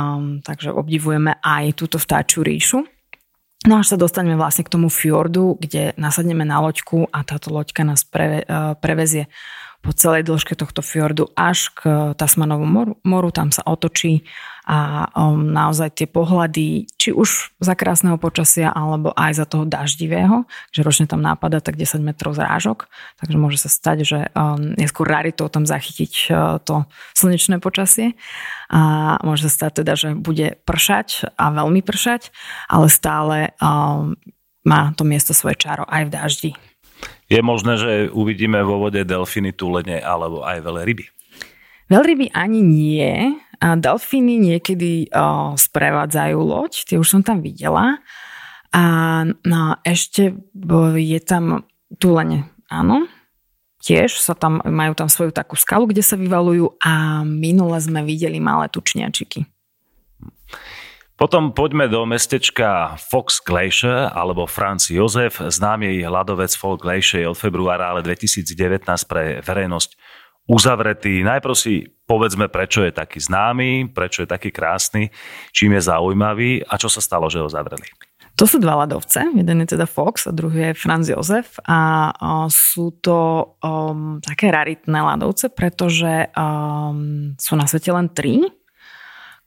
takže 0.47 0.71
obdivujeme 0.71 1.38
aj 1.43 1.64
túto 1.75 1.99
vtáčiu 1.99 2.47
ríšu. 2.47 2.87
No 3.69 3.76
až 3.76 3.93
sa 3.93 4.00
dostaneme 4.00 4.40
vlastne 4.40 4.64
k 4.64 4.73
tomu 4.73 4.88
fjordu, 4.88 5.61
kde 5.61 5.93
nasadneme 6.00 6.49
na 6.49 6.64
loďku 6.64 7.05
a 7.12 7.21
táto 7.21 7.52
loďka 7.52 7.85
nás 7.85 8.09
preve, 8.09 8.40
e, 8.40 8.57
prevezie 8.81 9.29
po 9.80 9.96
celej 9.96 10.28
dĺžke 10.28 10.52
tohto 10.56 10.84
fjordu 10.84 11.32
až 11.32 11.72
k 11.72 12.12
Tasmanovu 12.12 12.68
moru, 12.68 12.92
moru 13.00 13.32
tam 13.32 13.49
sa 13.49 13.64
otočí 13.64 14.28
a 14.68 15.08
um, 15.16 15.50
naozaj 15.50 15.96
tie 15.96 16.06
pohľady, 16.06 16.84
či 17.00 17.10
už 17.10 17.58
za 17.58 17.75
krásneho 17.75 18.20
počasia, 18.20 18.70
alebo 18.70 19.10
aj 19.16 19.42
za 19.42 19.46
toho 19.49 19.64
daždivého, 19.64 20.44
že 20.70 20.84
ročne 20.84 21.08
tam 21.08 21.25
nápada 21.25 21.64
tak 21.64 21.80
10 21.80 21.99
metrov 22.04 22.37
zrážok, 22.37 22.87
takže 23.18 23.37
môže 23.40 23.58
sa 23.58 23.72
stať, 23.72 23.99
že 24.04 24.18
um, 24.37 24.76
je 24.76 24.87
skôr 24.87 25.08
raritou 25.08 25.49
tam 25.49 25.64
zachytiť 25.64 26.12
uh, 26.30 26.60
to 26.60 26.84
slnečné 27.16 27.58
počasie 27.58 28.14
a 28.70 29.16
môže 29.26 29.49
sa 29.49 29.66
stať 29.66 29.82
teda, 29.82 29.92
že 29.96 30.08
bude 30.14 30.60
pršať 30.68 31.34
a 31.34 31.50
veľmi 31.50 31.80
pršať, 31.82 32.30
ale 32.68 32.87
stále 32.92 33.37
um, 33.58 34.14
má 34.62 34.92
to 34.92 35.08
miesto 35.08 35.32
svoje 35.32 35.56
čaro 35.56 35.88
aj 35.88 36.02
v 36.06 36.12
daždi. 36.12 36.50
Je 37.30 37.40
možné, 37.42 37.78
že 37.78 37.90
uvidíme 38.11 38.59
vo 38.66 38.83
vode 38.83 39.02
delfiny, 39.07 39.54
tulene 39.54 40.02
alebo 40.02 40.42
aj 40.42 40.61
veľa 40.66 40.83
ryby. 40.83 41.07
Veľryby 41.90 42.35
ani 42.35 42.61
nie. 42.62 43.38
A 43.61 43.76
delfíny 43.76 44.40
niekedy 44.40 45.12
o, 45.12 45.52
sprevádzajú 45.52 46.38
loď, 46.40 46.73
tie 46.88 46.97
už 46.97 47.07
som 47.07 47.21
tam 47.21 47.45
videla. 47.45 48.00
A 48.73 48.83
no, 49.26 49.62
ešte 49.85 50.33
je 50.97 51.21
tam 51.21 51.66
tulene, 51.99 52.47
áno. 52.71 53.11
tiež 53.80 54.21
sa 54.21 54.37
tam, 54.37 54.61
majú 54.62 54.92
tam 54.92 55.09
svoju 55.09 55.33
takú 55.33 55.57
skalu, 55.57 55.88
kde 55.88 56.04
sa 56.04 56.14
vyvalujú 56.14 56.76
a 56.85 57.25
minule 57.25 57.80
sme 57.80 58.04
videli 58.04 58.38
malé 58.38 58.69
tučniačiky. 58.69 59.49
Potom 61.20 61.52
poďme 61.52 61.84
do 61.84 62.08
mestečka 62.08 62.96
Fox 62.96 63.44
Glacier 63.44 64.08
alebo 64.08 64.48
Franz 64.48 64.88
Josef. 64.88 65.36
Známy 65.36 66.00
ľadovec 66.08 66.48
Fox 66.56 66.80
Glacier 66.80 67.28
je 67.28 67.28
od 67.28 67.36
februára 67.36 67.92
ale 67.92 68.00
2019 68.00 68.56
pre 69.04 69.44
verejnosť 69.44 70.00
uzavretý. 70.48 71.20
Najprv 71.20 71.52
si 71.52 71.84
povedzme, 72.08 72.48
prečo 72.48 72.80
je 72.88 72.96
taký 72.96 73.20
známy, 73.20 73.92
prečo 73.92 74.24
je 74.24 74.32
taký 74.32 74.48
krásny, 74.48 75.12
čím 75.52 75.76
je 75.76 75.92
zaujímavý 75.92 76.64
a 76.64 76.80
čo 76.80 76.88
sa 76.88 77.04
stalo, 77.04 77.28
že 77.28 77.44
ho 77.44 77.52
zavreli. 77.52 77.84
To 78.40 78.48
sú 78.48 78.56
dva 78.56 78.80
ľadovce, 78.80 79.20
jeden 79.36 79.60
je 79.60 79.76
teda 79.76 79.84
Fox 79.84 80.24
a 80.24 80.32
druhý 80.32 80.72
je 80.72 80.80
Franz 80.80 81.12
Josef 81.12 81.60
a 81.68 82.08
uh, 82.16 82.48
sú 82.48 82.96
to 83.04 83.52
um, 83.60 84.24
také 84.24 84.48
raritné 84.48 84.96
ľadovce, 84.96 85.52
pretože 85.52 86.32
um, 86.32 87.36
sú 87.36 87.52
na 87.60 87.68
svete 87.68 87.92
len 87.92 88.08
tri, 88.08 88.40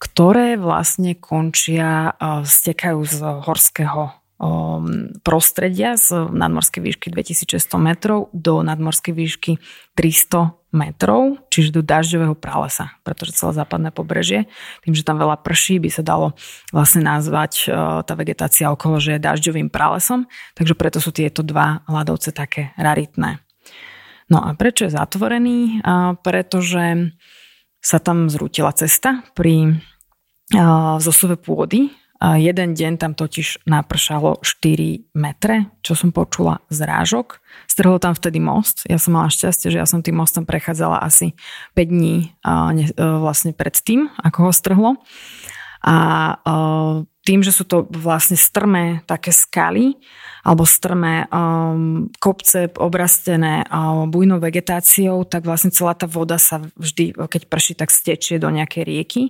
ktoré 0.03 0.60
vlastne 0.60 1.15
končia, 1.15 2.12
uh, 2.12 2.43
stekajú 2.43 3.00
z 3.07 3.19
horského 3.48 4.12
um, 4.36 5.15
prostredia 5.24 5.95
z 5.95 6.27
nadmorskej 6.27 6.83
výšky 6.83 7.07
2600 7.07 7.79
metrov 7.79 8.27
do 8.36 8.60
nadmorskej 8.60 9.15
výšky 9.15 9.51
300 9.95 10.60
metrov, 10.75 11.39
čiže 11.48 11.79
do 11.79 11.86
dažďového 11.86 12.36
pralesa, 12.36 12.91
pretože 13.07 13.38
celé 13.38 13.55
západné 13.55 13.95
pobrežie, 13.95 14.51
tým, 14.83 14.91
že 14.91 15.07
tam 15.07 15.22
veľa 15.22 15.39
prší, 15.39 15.79
by 15.79 15.89
sa 15.93 16.03
dalo 16.03 16.36
vlastne 16.75 17.05
nazvať 17.05 17.53
uh, 17.72 18.03
tá 18.03 18.13
vegetácia 18.19 18.67
okolo, 18.67 19.00
že 19.00 19.15
je 19.15 19.24
dažďovým 19.24 19.72
pralesom, 19.72 20.27
takže 20.60 20.75
preto 20.75 21.00
sú 21.00 21.15
tieto 21.15 21.48
dva 21.48 21.88
ľadovce 21.88 22.36
také 22.36 22.75
raritné. 22.75 23.39
No 24.27 24.39
a 24.43 24.55
prečo 24.55 24.88
je 24.88 24.95
zatvorený? 24.95 25.83
Pretože 26.24 27.13
sa 27.83 28.00
tam 28.00 28.31
zrútila 28.31 28.72
cesta 28.72 29.27
pri 29.36 29.83
uh, 30.53 30.98
zosuve 31.01 31.36
pôdy 31.36 31.91
Jeden 32.24 32.72
deň 32.72 33.03
tam 33.03 33.12
totiž 33.19 33.67
napršalo 33.67 34.39
4 34.39 35.12
metre, 35.12 35.67
čo 35.83 35.91
som 35.91 36.15
počula 36.15 36.63
zrážok. 36.72 37.43
Strhlo 37.67 38.00
tam 38.00 38.15
vtedy 38.15 38.39
most. 38.39 38.88
Ja 38.88 38.95
som 38.95 39.19
mala 39.19 39.27
šťastie, 39.27 39.75
že 39.75 39.83
ja 39.83 39.83
som 39.83 40.00
tým 40.00 40.15
mostom 40.15 40.48
prechádzala 40.48 41.03
asi 41.03 41.36
5 41.75 41.83
dní 41.83 42.31
vlastne 42.95 43.51
pred 43.51 43.75
tým, 43.75 44.07
ako 44.24 44.38
ho 44.48 44.51
strhlo. 44.55 44.89
A 45.83 45.95
tým, 47.23 47.39
že 47.39 47.55
sú 47.55 47.63
to 47.63 47.87
vlastne 47.87 48.35
strmé 48.35 48.99
také 49.07 49.31
skaly 49.31 49.95
alebo 50.43 50.67
strmé 50.67 51.23
um, 51.31 52.11
kopce 52.19 52.67
obrastené 52.75 53.63
um, 53.71 54.11
bujnou 54.11 54.43
vegetáciou, 54.43 55.23
tak 55.23 55.47
vlastne 55.47 55.71
celá 55.71 55.95
tá 55.95 56.03
voda 56.03 56.35
sa 56.35 56.59
vždy, 56.75 57.15
keď 57.15 57.47
prší, 57.47 57.79
tak 57.79 57.95
stečie 57.95 58.43
do 58.43 58.51
nejakej 58.51 58.83
rieky. 58.83 59.21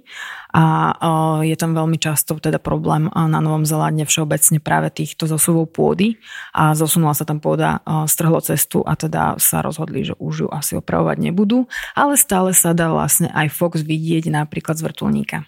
A 0.57 0.89
uh, 0.97 1.39
je 1.45 1.53
tam 1.53 1.77
veľmi 1.77 2.01
často 2.01 2.33
teda 2.41 2.57
problém 2.57 3.13
uh, 3.13 3.29
na 3.29 3.45
Novom 3.45 3.61
Zelande 3.61 4.09
všeobecne 4.09 4.57
práve 4.57 4.89
týchto 4.89 5.29
zosuvov 5.29 5.69
pôdy. 5.69 6.17
A 6.57 6.73
zosunula 6.73 7.13
sa 7.13 7.29
tam 7.29 7.37
pôda, 7.37 7.85
uh, 7.85 8.09
strhlo 8.09 8.41
cestu 8.41 8.81
a 8.81 8.97
teda 8.97 9.37
sa 9.37 9.61
rozhodli, 9.61 10.01
že 10.01 10.17
už 10.17 10.33
ju 10.33 10.47
asi 10.49 10.73
opravovať 10.73 11.29
nebudú, 11.29 11.69
ale 11.93 12.17
stále 12.17 12.57
sa 12.57 12.73
dá 12.73 12.89
vlastne 12.89 13.29
aj 13.29 13.53
Fox 13.53 13.85
vidieť 13.85 14.33
napríklad 14.33 14.81
z 14.81 14.89
vrtulníka. 14.89 15.45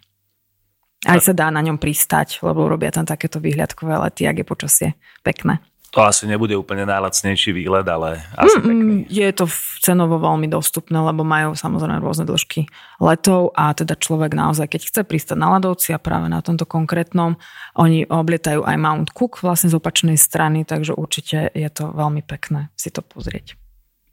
Aj 1.05 1.21
sa 1.21 1.33
dá 1.37 1.53
na 1.53 1.61
ňom 1.61 1.77
pristať, 1.77 2.41
lebo 2.41 2.65
robia 2.65 2.89
tam 2.89 3.05
takéto 3.05 3.37
výhľadkové 3.37 3.95
lety, 4.09 4.25
ak 4.25 4.41
je 4.41 4.45
počasie 4.45 4.89
pekné. 5.21 5.61
To 5.95 6.03
asi 6.03 6.27
nebude 6.27 6.51
úplne 6.59 6.83
najlacnejší 6.83 7.55
výlet, 7.55 7.87
ale 7.87 8.19
asi 8.35 8.59
mm, 8.59 8.67
pekný. 8.67 8.95
Je 9.07 9.31
to 9.31 9.47
cenovo 9.79 10.19
veľmi 10.19 10.51
dostupné, 10.51 10.99
lebo 10.99 11.23
majú 11.23 11.55
samozrejme 11.55 12.03
rôzne 12.03 12.27
dĺžky 12.27 12.67
letov 12.99 13.55
a 13.55 13.71
teda 13.71 13.95
človek 13.95 14.35
naozaj, 14.35 14.75
keď 14.75 14.81
chce 14.91 15.01
pristať 15.07 15.39
na 15.39 15.55
ľadovci 15.55 15.95
a 15.95 16.03
práve 16.03 16.27
na 16.27 16.43
tomto 16.43 16.67
konkrétnom, 16.67 17.39
oni 17.79 18.03
oblietajú 18.11 18.67
aj 18.67 18.75
Mount 18.75 19.09
Cook 19.15 19.39
vlastne 19.39 19.71
z 19.71 19.79
opačnej 19.79 20.19
strany, 20.19 20.67
takže 20.67 20.91
určite 20.91 21.47
je 21.55 21.69
to 21.71 21.95
veľmi 21.95 22.19
pekné 22.27 22.67
si 22.75 22.91
to 22.91 22.99
pozrieť. 22.99 23.55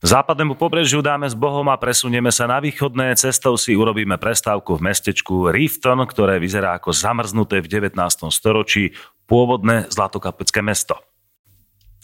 Západnému 0.02 0.58
pobrežiu 0.58 0.98
dáme 0.98 1.30
s 1.30 1.38
Bohom 1.38 1.62
a 1.70 1.78
presunieme 1.78 2.34
sa 2.34 2.50
na 2.50 2.58
východné. 2.58 3.14
Cestou 3.14 3.54
si 3.54 3.78
urobíme 3.78 4.18
prestávku 4.18 4.74
v 4.74 4.90
mestečku 4.90 5.46
Rifton, 5.54 6.02
ktoré 6.10 6.42
vyzerá 6.42 6.74
ako 6.74 6.90
zamrznuté 6.90 7.62
v 7.62 7.70
19. 7.70 7.94
storočí 8.34 8.98
pôvodné 9.30 9.86
zlatokapecké 9.94 10.58
mesto. 10.58 10.98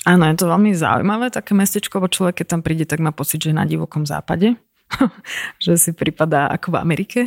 Áno, 0.07 0.31
je 0.31 0.39
to 0.39 0.47
veľmi 0.47 0.79
zaujímavé 0.79 1.35
také 1.35 1.59
mestečko, 1.59 1.99
bo 1.99 2.07
človek, 2.07 2.47
keď 2.47 2.47
tam 2.55 2.63
príde, 2.63 2.87
tak 2.87 3.03
má 3.03 3.11
pocit, 3.11 3.43
že 3.43 3.51
je 3.51 3.59
na 3.59 3.67
divokom 3.67 4.07
západe. 4.07 4.55
že 5.65 5.77
si 5.77 5.91
pripadá 5.93 6.49
ako 6.49 6.75
v 6.75 6.81
Amerike, 6.81 7.21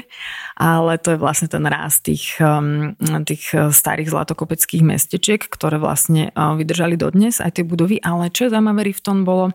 ale 0.58 0.98
to 0.98 1.14
je 1.14 1.22
vlastne 1.22 1.48
ten 1.48 1.62
ráz 1.66 2.02
tých, 2.02 2.42
um, 2.42 2.98
tých 3.26 3.54
uh, 3.54 3.70
starých 3.70 4.12
zlatokopeckých 4.12 4.82
mestečiek, 4.82 5.42
ktoré 5.42 5.78
vlastne 5.78 6.34
uh, 6.34 6.58
vydržali 6.58 6.98
dodnes, 6.98 7.38
aj 7.38 7.62
tie 7.62 7.66
budovy, 7.66 8.02
ale 8.02 8.34
čo 8.34 8.48
je 8.48 8.54
zaujímavé 8.54 8.94
tom 9.02 9.24
bolo 9.24 9.54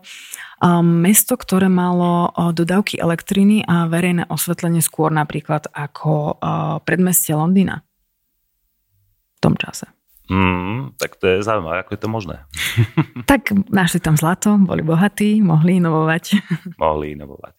um, 0.63 1.03
mesto, 1.03 1.35
ktoré 1.35 1.67
malo 1.67 2.31
uh, 2.31 2.55
dodávky 2.55 2.99
elektriny 2.99 3.67
a 3.67 3.91
verejné 3.91 4.27
osvetlenie 4.31 4.79
skôr 4.79 5.11
napríklad 5.11 5.69
ako 5.71 6.39
predmestie 6.83 7.35
Londýna. 7.35 7.83
V 9.37 9.39
tom 9.43 9.53
čase. 9.53 9.96
Mm, 10.27 10.91
tak 10.99 11.15
to 11.15 11.23
je 11.23 11.39
zaujímavé, 11.39 11.79
ako 11.79 11.91
je 11.95 12.01
to 12.03 12.09
možné. 12.11 12.35
tak 13.31 13.55
našli 13.71 14.03
tam 14.03 14.19
zlato, 14.19 14.59
boli 14.59 14.83
bohatí, 14.83 15.39
mohli 15.39 15.79
inovovať. 15.79 16.23
mohli 16.83 17.15
inovovať. 17.15 17.55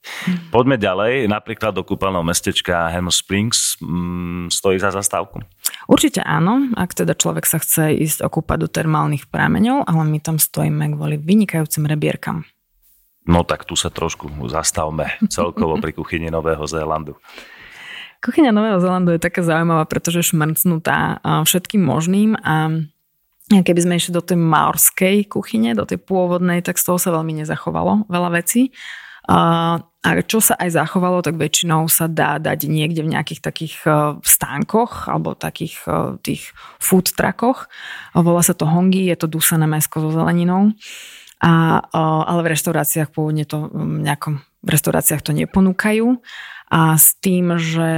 Poďme 0.52 0.76
ďalej, 0.76 1.32
napríklad 1.32 1.72
do 1.72 1.80
kúpeľného 1.80 2.24
mestečka 2.28 2.92
Ham 2.92 3.08
Springs 3.08 3.80
mm, 3.80 4.52
stojí 4.52 4.76
za 4.76 4.92
zastávku. 4.92 5.40
Určite 5.88 6.20
áno, 6.20 6.68
ak 6.76 6.92
teda 6.92 7.16
človek 7.16 7.48
sa 7.48 7.56
chce 7.56 7.96
ísť 7.96 8.20
okúpať 8.28 8.60
do 8.60 8.68
termálnych 8.68 9.32
prámeňov, 9.32 9.88
ale 9.88 10.04
my 10.04 10.20
tam 10.20 10.36
stojíme 10.36 10.92
kvôli 10.92 11.16
vynikajúcim 11.16 11.88
rebierkam. 11.88 12.44
No 13.28 13.44
tak 13.44 13.64
tu 13.64 13.76
sa 13.76 13.92
trošku 13.92 14.28
zastavme 14.48 15.16
celkovo 15.28 15.76
pri 15.80 15.96
kuchyni 15.96 16.28
Nového 16.28 16.64
Zélandu. 16.68 17.16
Kuchyňa 18.18 18.50
Nového 18.50 18.82
Zelandu 18.82 19.14
je 19.14 19.22
taká 19.22 19.46
zaujímavá, 19.46 19.86
pretože 19.86 20.20
je 20.20 20.30
šmrcnutá 20.34 21.22
všetkým 21.46 21.82
možným 21.82 22.34
a 22.42 22.82
keby 23.48 23.80
sme 23.80 23.94
išli 23.96 24.12
do 24.12 24.20
tej 24.20 24.36
maorskej 24.36 25.30
kuchyne, 25.30 25.72
do 25.72 25.86
tej 25.86 26.02
pôvodnej, 26.02 26.60
tak 26.60 26.76
z 26.76 26.84
toho 26.84 26.98
sa 26.98 27.14
veľmi 27.14 27.40
nezachovalo 27.40 28.10
veľa 28.10 28.30
vecí. 28.42 28.74
A 29.28 30.10
čo 30.24 30.40
sa 30.40 30.56
aj 30.56 30.72
zachovalo, 30.72 31.20
tak 31.20 31.36
väčšinou 31.36 31.84
sa 31.86 32.08
dá 32.08 32.40
dať 32.40 32.64
niekde 32.64 33.04
v 33.04 33.12
nejakých 33.12 33.40
takých 33.44 33.76
stánkoch 34.24 35.06
alebo 35.06 35.36
takých 35.36 35.84
tých 36.24 36.56
food 36.82 37.12
truckoch. 37.12 37.68
Volá 38.16 38.40
sa 38.40 38.56
to 38.56 38.64
hongi, 38.64 39.06
je 39.06 39.16
to 39.20 39.28
dusené 39.28 39.68
mesko 39.68 40.00
so 40.00 40.10
zeleninou. 40.10 40.72
A, 41.38 41.78
ale 42.24 42.40
v 42.42 42.50
reštauráciách 42.50 43.14
pôvodne 43.14 43.46
to 43.46 43.70
nejakom 43.76 44.42
v 44.58 44.68
reštauráciách 44.74 45.22
to 45.22 45.30
neponúkajú 45.30 46.18
a 46.68 47.00
s 47.00 47.16
tým, 47.20 47.56
že 47.56 47.92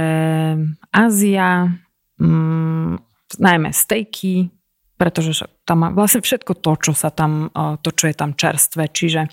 Ázia, 0.91 1.75
mm, 2.19 3.03
najmä 3.39 3.69
stejky, 3.71 4.51
pretože 4.95 5.47
tam 5.65 5.83
má 5.83 5.89
vlastne 5.91 6.23
všetko 6.23 6.59
to, 6.59 6.71
čo 6.89 6.93
sa 6.93 7.09
tam, 7.09 7.49
to, 7.81 7.89
čo 7.91 8.11
je 8.11 8.15
tam 8.15 8.37
čerstvé, 8.37 8.91
čiže 8.91 9.27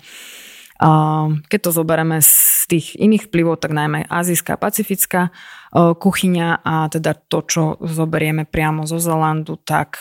keď 1.51 1.59
to 1.59 1.71
zoberieme 1.75 2.23
z 2.23 2.63
tých 2.71 2.95
iných 2.95 3.27
vplyvov, 3.27 3.59
tak 3.59 3.75
najmä 3.75 4.07
azijská, 4.07 4.55
pacifická 4.55 5.35
kuchyňa 5.75 6.63
a 6.63 6.87
teda 6.87 7.19
to, 7.19 7.43
čo 7.43 7.63
zoberieme 7.83 8.47
priamo 8.47 8.87
zo 8.87 8.95
Zelandu, 8.95 9.59
tak 9.59 9.99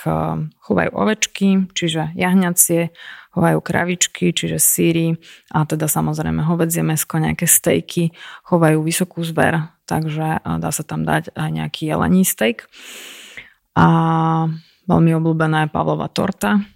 chovajú 0.63 0.91
ovečky, 0.95 1.67
čiže 1.75 2.15
jahňacie, 2.15 2.95
chovajú 3.39 3.63
kravičky, 3.63 4.35
čiže 4.35 4.59
síry 4.59 5.15
a 5.55 5.63
teda 5.63 5.87
samozrejme 5.87 6.43
hovedzie 6.43 6.83
mesko, 6.83 7.23
nejaké 7.23 7.47
stejky, 7.47 8.11
chovajú 8.43 8.83
vysokú 8.83 9.23
zver, 9.23 9.71
takže 9.87 10.43
dá 10.43 10.71
sa 10.75 10.83
tam 10.83 11.07
dať 11.07 11.31
aj 11.39 11.51
nejaký 11.55 11.87
jelení 11.87 12.27
steak. 12.27 12.67
A 13.79 13.87
veľmi 14.91 15.15
obľúbená 15.23 15.71
je 15.71 15.71
Pavlova 15.71 16.11
torta, 16.11 16.67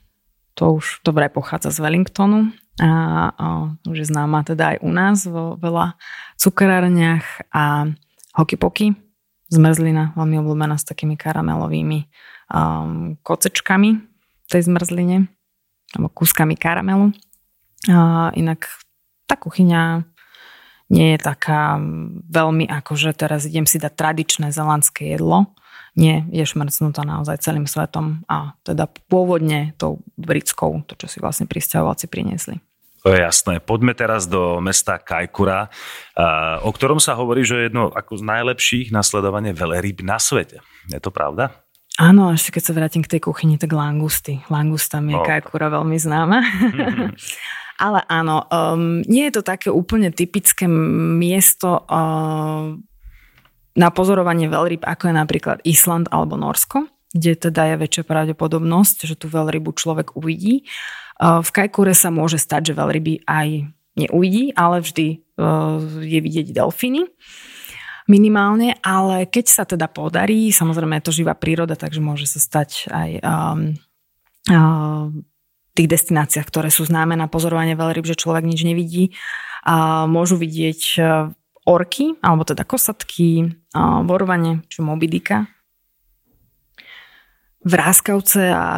to 0.54 0.78
už 0.78 1.02
dobre 1.02 1.26
pochádza 1.34 1.74
z 1.74 1.82
Wellingtonu, 1.82 2.54
a, 2.78 2.90
a 3.34 3.46
už 3.90 4.06
je 4.06 4.06
známa 4.06 4.46
teda 4.46 4.76
aj 4.76 4.78
u 4.86 4.90
nás 4.94 5.26
vo 5.26 5.58
veľa 5.58 5.98
cukrárniach 6.38 7.50
a 7.50 7.90
hokypoky, 8.38 8.94
zmrzlina, 9.50 10.14
veľmi 10.14 10.40
obľúbená 10.40 10.78
s 10.78 10.88
takými 10.88 11.18
karamelovými 11.18 12.06
um, 12.54 13.20
kocečkami 13.20 14.00
tej 14.48 14.62
zmrzline 14.70 15.41
alebo 15.94 16.08
kúskami 16.14 16.54
karamelu. 16.54 17.10
A 17.90 18.30
inak 18.38 18.70
tá 19.26 19.34
kuchyňa 19.34 20.06
nie 20.92 21.16
je 21.16 21.18
taká 21.18 21.80
veľmi 22.28 22.68
ako, 22.68 22.94
že 23.00 23.16
teraz 23.16 23.48
idem 23.48 23.64
si 23.64 23.80
dať 23.80 23.96
tradičné 23.96 24.52
zelandské 24.52 25.16
jedlo. 25.16 25.48
Nie, 25.92 26.24
je 26.32 26.44
šmrcnutá 26.44 27.04
naozaj 27.04 27.44
celým 27.44 27.68
svetom 27.68 28.24
a 28.28 28.56
teda 28.64 28.88
pôvodne 29.08 29.76
tou 29.76 30.00
britskou, 30.16 30.84
to 30.88 30.96
čo 30.96 31.08
si 31.08 31.20
vlastne 31.20 31.44
pristahovalci 31.44 32.08
priniesli. 32.08 32.60
To 33.02 33.10
jasné. 33.12 33.58
Poďme 33.58 33.92
teraz 33.98 34.30
do 34.30 34.62
mesta 34.62 34.94
Kajkura, 34.96 35.68
o 36.62 36.70
ktorom 36.70 37.02
sa 37.02 37.18
hovorí, 37.18 37.42
že 37.42 37.56
je 37.56 37.66
jedno 37.66 37.90
ako 37.90 38.20
z 38.20 38.24
najlepších 38.24 38.86
nasledovanie 38.94 39.50
veľryb 39.52 40.06
na 40.06 40.22
svete. 40.22 40.62
Je 40.86 41.00
to 41.02 41.10
pravda? 41.10 41.61
Áno, 42.02 42.34
ešte 42.34 42.58
keď 42.58 42.62
sa 42.66 42.74
vrátim 42.74 43.02
k 43.06 43.14
tej 43.14 43.30
kuchyni, 43.30 43.62
tak 43.62 43.70
langusty. 43.70 44.42
Langusta 44.50 44.98
mi 44.98 45.14
je 45.14 45.22
no. 45.22 45.26
Kajkura 45.26 45.70
veľmi 45.70 45.94
známa. 45.94 46.42
Ale 47.86 48.02
áno, 48.10 48.42
um, 48.50 49.06
nie 49.06 49.30
je 49.30 49.38
to 49.38 49.42
také 49.46 49.70
úplne 49.70 50.10
typické 50.10 50.66
miesto 50.66 51.86
uh, 51.86 52.74
na 53.78 53.88
pozorovanie 53.94 54.50
veľryb, 54.50 54.82
ako 54.82 55.08
je 55.08 55.14
napríklad 55.14 55.58
Island 55.62 56.10
alebo 56.10 56.34
Norsko, 56.34 56.90
kde 57.14 57.38
teda 57.38 57.72
je 57.72 57.76
väčšia 57.80 58.04
pravdepodobnosť, 58.04 59.06
že 59.06 59.14
tú 59.14 59.30
veľrybu 59.30 59.72
človek 59.72 60.18
uvidí. 60.18 60.66
V 61.22 61.50
Kajkure 61.54 61.94
sa 61.94 62.10
môže 62.10 62.40
stať, 62.40 62.72
že 62.72 62.78
veľryby 62.78 63.24
aj 63.30 63.70
neuvidí, 63.94 64.50
ale 64.56 64.80
vždy 64.80 65.06
e, 65.12 65.16
je 66.02 66.18
vidieť 66.18 66.56
delfíny 66.56 67.06
minimálne, 68.10 68.78
ale 68.82 69.30
keď 69.30 69.46
sa 69.46 69.64
teda 69.66 69.86
podarí, 69.86 70.50
samozrejme 70.50 70.98
je 70.98 71.06
to 71.06 71.16
živá 71.22 71.34
príroda, 71.38 71.78
takže 71.78 72.02
môže 72.02 72.26
sa 72.26 72.42
stať 72.42 72.90
aj 72.90 73.10
um, 73.22 73.60
uh, 74.50 75.06
tých 75.72 75.88
destináciách, 75.88 76.46
ktoré 76.48 76.68
sú 76.68 76.84
známe 76.84 77.16
na 77.16 77.30
pozorovanie 77.30 77.78
veľryb, 77.78 78.04
že 78.04 78.18
človek 78.18 78.44
nič 78.44 78.60
nevidí. 78.66 79.16
A 79.62 80.10
môžu 80.10 80.34
vidieť 80.42 80.80
e, 80.98 81.02
orky, 81.70 82.18
alebo 82.18 82.42
teda 82.42 82.66
kosatky, 82.66 83.46
uh, 83.72 84.02
vorovanie, 84.02 84.66
či 84.66 84.82
mobidika, 84.82 85.46
vráskavce 87.62 88.50
a 88.50 88.66
o, 88.66 88.74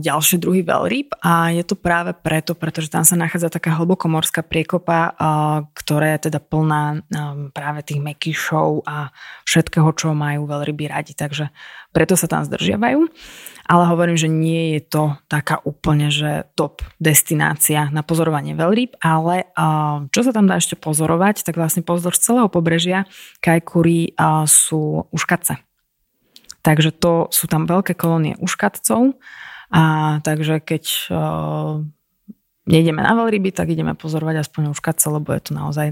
ďalšie 0.00 0.40
druhy 0.40 0.64
veľryb 0.64 1.12
a 1.20 1.52
je 1.52 1.60
to 1.60 1.76
práve 1.76 2.16
preto, 2.16 2.56
pretože 2.56 2.88
tam 2.88 3.04
sa 3.04 3.20
nachádza 3.20 3.52
taká 3.52 3.76
hlbokomorská 3.76 4.40
priekopa, 4.40 5.12
o, 5.12 5.12
ktorá 5.76 6.16
je 6.16 6.32
teda 6.32 6.40
plná 6.40 6.82
o, 6.96 6.98
práve 7.52 7.84
tých 7.84 8.00
mekyšov 8.00 8.88
a 8.88 9.12
všetkého, 9.44 9.92
čo 9.92 10.16
majú 10.16 10.48
veľryby 10.48 10.88
radi, 10.88 11.12
takže 11.12 11.52
preto 11.92 12.16
sa 12.16 12.24
tam 12.24 12.48
zdržiavajú. 12.48 13.04
Ale 13.64 13.84
hovorím, 13.88 14.16
že 14.20 14.28
nie 14.28 14.76
je 14.76 14.80
to 14.84 15.16
taká 15.24 15.56
úplne, 15.64 16.12
že 16.12 16.44
top 16.52 16.84
destinácia 17.00 17.88
na 17.92 18.04
pozorovanie 18.04 18.56
veľryb, 18.56 18.96
ale 19.04 19.52
o, 19.52 20.08
čo 20.08 20.20
sa 20.24 20.32
tam 20.32 20.48
dá 20.48 20.56
ešte 20.56 20.80
pozorovať, 20.80 21.44
tak 21.44 21.60
vlastne 21.60 21.84
pozdĺž 21.84 22.16
celého 22.16 22.48
pobrežia 22.48 23.04
Kajkuri 23.44 24.16
sú 24.48 25.08
uškace 25.12 25.60
Takže 26.64 26.96
to 26.96 27.28
sú 27.28 27.44
tam 27.44 27.68
veľké 27.68 27.92
kolónie 27.92 28.40
uškatcov 28.40 29.20
a 29.68 29.82
takže 30.24 30.64
keď 30.64 30.84
uh, 31.12 31.84
nejdeme 32.64 33.04
na 33.04 33.12
veľryby, 33.12 33.52
tak 33.52 33.68
ideme 33.68 33.92
pozorovať 33.92 34.48
aspoň 34.48 34.72
uškatce, 34.72 35.12
lebo 35.12 35.28
je 35.36 35.42
to 35.44 35.52
naozaj 35.52 35.86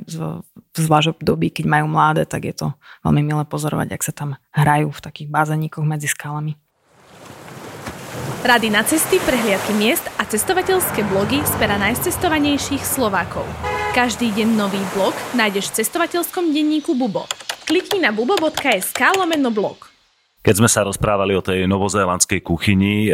zvlášť 0.73 1.21
doby, 1.21 1.53
keď 1.53 1.69
majú 1.69 1.87
mláde, 1.93 2.25
tak 2.25 2.49
je 2.49 2.55
to 2.57 2.67
veľmi 3.05 3.21
milé 3.21 3.45
pozorovať, 3.45 3.89
ak 3.93 4.03
sa 4.03 4.13
tam 4.17 4.41
hrajú 4.57 4.89
v 4.89 5.05
takých 5.05 5.29
bázaníkoch 5.29 5.85
medzi 5.85 6.09
skalami. 6.09 6.57
Rady 8.43 8.75
na 8.75 8.83
cesty, 8.83 9.23
prehliadky 9.23 9.71
miest 9.79 10.03
a 10.19 10.27
cestovateľské 10.27 11.07
blogy 11.07 11.39
z 11.47 11.53
pera 11.63 11.79
najcestovanejších 11.79 12.83
Slovákov. 12.83 13.47
Každý 13.95 14.35
deň 14.35 14.49
nový 14.59 14.83
blog 14.97 15.15
nájdeš 15.37 15.71
v 15.71 15.85
cestovateľskom 15.85 16.51
denníku 16.51 16.97
Bubo. 16.99 17.29
Klikni 17.69 18.03
na 18.03 18.11
bubo.sk 18.11 18.99
lomeno 19.15 19.55
blog. 19.55 19.92
Keď 20.43 20.55
sme 20.59 20.67
sa 20.67 20.83
rozprávali 20.83 21.39
o 21.39 21.43
tej 21.43 21.71
novozélandskej 21.71 22.43
kuchyni, 22.43 23.07
e, 23.07 23.11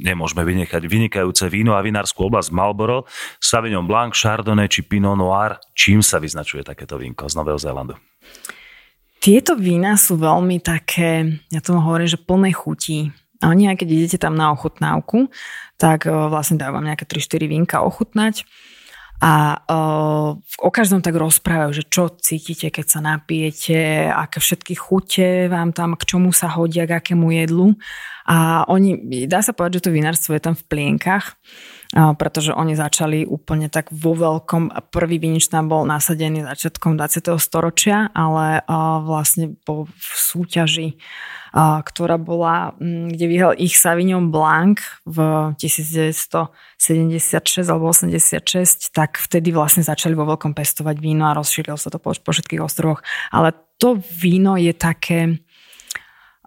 nemôžeme 0.00 0.40
vynechať 0.48 0.80
vynikajúce 0.88 1.44
víno 1.52 1.76
a 1.76 1.84
vinárskú 1.84 2.24
oblasť 2.24 2.56
Marlboro, 2.56 3.04
Sauvignon 3.36 3.84
Blanc, 3.84 4.16
Chardonnay 4.16 4.64
či 4.72 4.80
Pinot 4.80 5.20
Noir. 5.20 5.60
Čím 5.76 6.00
sa 6.00 6.16
vyznačuje 6.16 6.64
takéto 6.64 6.96
vínko 6.96 7.28
z 7.28 7.36
Nového 7.36 7.60
Zélandu? 7.60 8.00
Tieto 9.20 9.60
vína 9.60 10.00
sú 10.00 10.16
veľmi 10.16 10.64
také, 10.64 11.44
ja 11.52 11.60
tomu 11.60 11.84
hovorím, 11.84 12.08
že 12.08 12.16
plné 12.16 12.56
chutí. 12.56 13.12
A 13.44 13.52
oni, 13.52 13.68
aj 13.68 13.84
keď 13.84 13.88
idete 13.92 14.18
tam 14.18 14.32
na 14.32 14.48
ochutnávku, 14.48 15.28
tak 15.76 16.08
e, 16.08 16.10
vlastne 16.10 16.56
dávam 16.56 16.80
nejaké 16.80 17.04
3-4 17.04 17.44
vínka 17.44 17.84
ochutnať 17.84 18.48
a 19.18 19.58
uh, 19.66 20.38
o 20.38 20.70
každom 20.70 21.02
tak 21.02 21.18
rozprávajú, 21.18 21.82
že 21.82 21.84
čo 21.90 22.14
cítite, 22.22 22.70
keď 22.70 22.86
sa 22.86 23.00
napijete, 23.02 24.06
aké 24.14 24.38
všetky 24.38 24.74
chute 24.78 25.50
vám 25.50 25.74
tam, 25.74 25.98
k 25.98 26.06
čomu 26.06 26.30
sa 26.30 26.46
hodia, 26.46 26.86
k 26.86 27.02
akému 27.02 27.34
jedlu. 27.34 27.74
A 28.30 28.62
oni, 28.70 29.26
dá 29.26 29.42
sa 29.42 29.50
povedať, 29.50 29.82
že 29.82 29.90
to 29.90 29.96
vinárstvo 29.96 30.38
je 30.38 30.42
tam 30.46 30.54
v 30.54 30.66
plienkach, 30.70 31.34
pretože 31.92 32.52
oni 32.52 32.76
začali 32.76 33.24
úplne 33.24 33.72
tak 33.72 33.88
vo 33.88 34.12
veľkom. 34.12 34.92
Prvý 34.92 35.16
vinič 35.16 35.48
tam 35.48 35.72
bol 35.72 35.88
nasadený 35.88 36.44
začiatkom 36.44 37.00
20. 37.00 37.40
storočia, 37.40 38.12
ale 38.12 38.60
vlastne 39.04 39.56
po 39.64 39.88
súťaži 39.98 41.00
ktorá 41.58 42.20
bola, 42.20 42.76
kde 42.78 43.24
vyhral 43.24 43.56
ich 43.56 43.76
Savignon 43.76 44.28
Blanc 44.28 44.80
v 45.08 45.48
1976 45.56 47.72
alebo 47.72 47.88
86, 47.88 48.92
tak 48.92 49.16
vtedy 49.16 49.48
vlastne 49.52 49.80
začali 49.80 50.12
vo 50.12 50.28
veľkom 50.28 50.52
pestovať 50.52 51.00
víno 51.00 51.24
a 51.28 51.36
rozšírilo 51.36 51.80
sa 51.80 51.88
to 51.88 51.96
po, 51.96 52.12
po 52.12 52.30
všetkých 52.32 52.60
ostrovoch. 52.60 53.00
Ale 53.32 53.56
to 53.80 53.96
víno 54.20 54.60
je 54.60 54.72
také... 54.76 55.40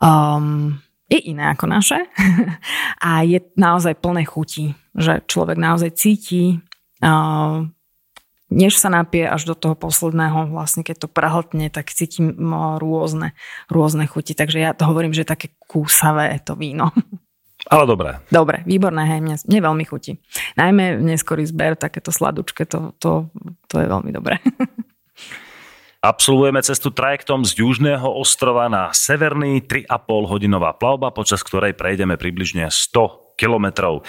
Um, 0.01 0.81
je 1.11 1.19
iné 1.27 1.51
ako 1.51 1.67
naše 1.67 2.07
a 3.05 3.27
je 3.27 3.43
naozaj 3.59 3.99
plné 3.99 4.23
chutí, 4.23 4.71
že 4.95 5.23
človek 5.25 5.57
naozaj 5.57 5.95
cíti 5.95 6.59
než 8.51 8.75
sa 8.75 8.91
napije 8.91 9.31
až 9.31 9.47
do 9.47 9.55
toho 9.55 9.79
posledného, 9.79 10.51
vlastne 10.51 10.83
keď 10.83 11.07
to 11.07 11.09
prehltne, 11.09 11.71
tak 11.71 11.95
cítim 11.95 12.35
rôzne, 12.77 13.31
rôzne 13.71 14.05
chuti. 14.11 14.35
Takže 14.35 14.59
ja 14.59 14.75
to 14.75 14.83
hovorím, 14.85 15.15
že 15.15 15.23
je 15.23 15.33
také 15.33 15.47
kúsavé 15.71 16.35
to 16.43 16.59
víno. 16.59 16.91
Ale 17.71 17.87
dobré. 17.87 18.19
Dobre, 18.27 18.67
výborné, 18.67 19.07
hej, 19.07 19.19
mne, 19.23 19.35
mne 19.39 19.59
veľmi 19.63 19.85
chutí. 19.87 20.19
Najmä 20.59 20.99
neskorý 20.99 21.47
zber, 21.47 21.79
takéto 21.79 22.11
sladučké, 22.11 22.67
to, 22.67 22.91
to, 22.99 23.31
to 23.71 23.75
je 23.79 23.87
veľmi 23.87 24.11
dobré. 24.11 24.41
Absolvujeme 26.01 26.65
cestu 26.65 26.89
trajektom 26.89 27.45
z 27.45 27.61
južného 27.61 28.09
ostrova 28.09 28.65
na 28.65 28.89
severný 28.89 29.61
3,5 29.61 29.85
hodinová 30.25 30.73
plavba, 30.73 31.13
počas 31.13 31.45
ktorej 31.45 31.77
prejdeme 31.77 32.17
približne 32.17 32.65
100 32.73 33.20
kilometrov. 33.37 34.03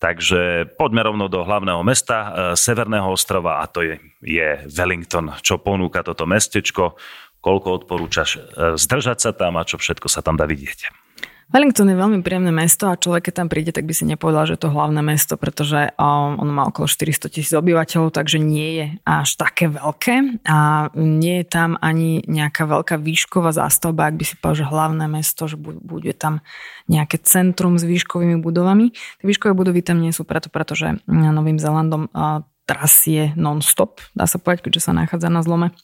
Takže 0.00 0.68
poďme 0.76 1.00
rovno 1.04 1.26
do 1.32 1.44
hlavného 1.44 1.80
mesta 1.80 2.16
e, 2.16 2.28
Severného 2.58 3.08
ostrova 3.08 3.60
a 3.60 3.68
to 3.68 3.80
je, 3.80 3.96
je 4.20 4.60
Wellington, 4.68 5.32
čo 5.40 5.56
ponúka 5.60 6.04
toto 6.04 6.28
mestečko, 6.28 6.96
koľko 7.40 7.84
odporúčaš 7.84 8.30
e, 8.36 8.40
zdržať 8.80 9.18
sa 9.20 9.30
tam 9.36 9.60
a 9.60 9.68
čo 9.68 9.76
všetko 9.76 10.08
sa 10.08 10.20
tam 10.20 10.36
dá 10.36 10.48
vidieť. 10.48 11.03
Wellington 11.52 11.92
je 11.92 11.96
veľmi 12.00 12.20
príjemné 12.24 12.48
mesto 12.48 12.88
a 12.88 12.96
človek, 12.96 13.28
keď 13.28 13.34
tam 13.44 13.48
príde, 13.52 13.70
tak 13.74 13.84
by 13.84 13.92
si 13.92 14.08
nepovedal, 14.08 14.48
že 14.48 14.54
je 14.56 14.62
to 14.64 14.72
hlavné 14.72 15.04
mesto, 15.04 15.36
pretože 15.36 15.92
um, 16.00 16.40
ono 16.40 16.52
má 16.52 16.64
okolo 16.68 16.88
400 16.88 17.28
tisíc 17.28 17.52
obyvateľov, 17.52 18.16
takže 18.16 18.40
nie 18.40 18.68
je 18.80 18.86
až 19.04 19.28
také 19.36 19.68
veľké 19.68 20.44
a 20.48 20.88
nie 20.96 21.44
je 21.44 21.46
tam 21.46 21.76
ani 21.84 22.24
nejaká 22.24 22.64
veľká 22.64 22.96
výšková 22.96 23.52
zástavba, 23.52 24.08
ak 24.08 24.16
by 24.16 24.24
si 24.24 24.34
povedal, 24.40 24.58
že 24.64 24.70
hlavné 24.72 25.06
mesto, 25.10 25.42
že 25.44 25.56
bude 25.60 26.12
tam 26.16 26.40
nejaké 26.88 27.20
centrum 27.20 27.76
s 27.76 27.84
výškovými 27.84 28.40
budovami. 28.40 28.92
Tie 28.92 29.26
výškové 29.28 29.52
budovy 29.52 29.84
tam 29.84 30.00
nie 30.00 30.12
sú 30.12 30.24
preto, 30.24 30.48
pretože 30.48 31.00
Novým 31.08 31.60
Zelandom 31.60 32.08
uh, 32.12 32.44
trasie 32.64 33.36
non-stop, 33.36 34.00
dá 34.16 34.24
sa 34.24 34.40
povedať, 34.40 34.68
keďže 34.68 34.90
sa 34.90 34.92
nachádza 34.96 35.28
na 35.28 35.44
zlome 35.44 35.76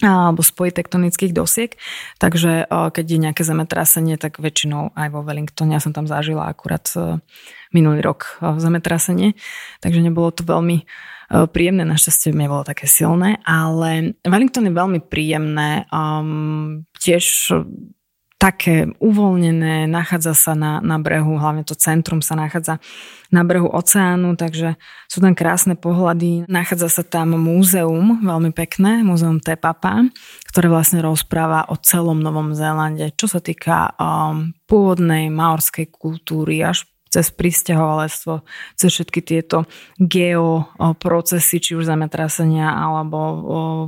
alebo 0.00 0.40
spoj 0.40 0.72
tektonických 0.72 1.36
dosiek. 1.36 1.76
Takže 2.16 2.66
keď 2.70 3.04
je 3.04 3.18
nejaké 3.20 3.42
zemetrasenie, 3.44 4.16
tak 4.16 4.40
väčšinou 4.40 4.96
aj 4.96 5.08
vo 5.12 5.20
Wellingtone, 5.20 5.76
ja 5.76 5.84
som 5.84 5.92
tam 5.92 6.08
zažila 6.08 6.48
akurát 6.48 6.88
e, 6.96 7.20
minulý 7.70 8.00
rok 8.00 8.40
zemetrasenie, 8.40 9.36
takže 9.84 10.00
nebolo 10.00 10.32
to 10.32 10.42
veľmi 10.42 10.88
príjemné, 11.32 11.88
našťastie 11.88 12.36
nebolo 12.36 12.60
také 12.60 12.84
silné, 12.84 13.40
ale 13.48 14.12
Wellington 14.20 14.68
je 14.68 14.74
veľmi 14.76 15.00
príjemné, 15.08 15.88
um, 15.88 16.84
tiež 17.00 17.56
také 18.42 18.90
uvoľnené, 18.98 19.86
nachádza 19.86 20.34
sa 20.34 20.52
na, 20.58 20.82
na 20.82 20.98
brehu, 20.98 21.38
hlavne 21.38 21.62
to 21.62 21.78
centrum 21.78 22.18
sa 22.18 22.34
nachádza 22.34 22.82
na 23.30 23.46
brehu 23.46 23.70
oceánu, 23.70 24.34
takže 24.34 24.74
sú 25.06 25.22
tam 25.22 25.38
krásne 25.38 25.78
pohľady. 25.78 26.50
Nachádza 26.50 26.90
sa 26.90 27.02
tam 27.06 27.38
múzeum, 27.38 28.18
veľmi 28.18 28.50
pekné, 28.50 29.06
múzeum 29.06 29.38
Tepapa, 29.38 30.10
ktoré 30.50 30.66
vlastne 30.66 30.98
rozpráva 31.06 31.70
o 31.70 31.78
celom 31.78 32.18
Novom 32.18 32.50
Zélande, 32.50 33.14
čo 33.14 33.30
sa 33.30 33.38
týka 33.38 33.94
um, 33.94 34.50
pôvodnej 34.66 35.30
maorskej 35.30 35.94
kultúry 35.94 36.66
až 36.66 36.82
cez 37.12 37.28
pristahovalectvo, 37.28 38.40
cez 38.72 38.88
všetky 38.88 39.20
tieto 39.20 39.68
geoprocesy, 40.00 41.60
či 41.60 41.76
už 41.76 41.84
zemetrasenia, 41.84 42.72
alebo 42.72 43.18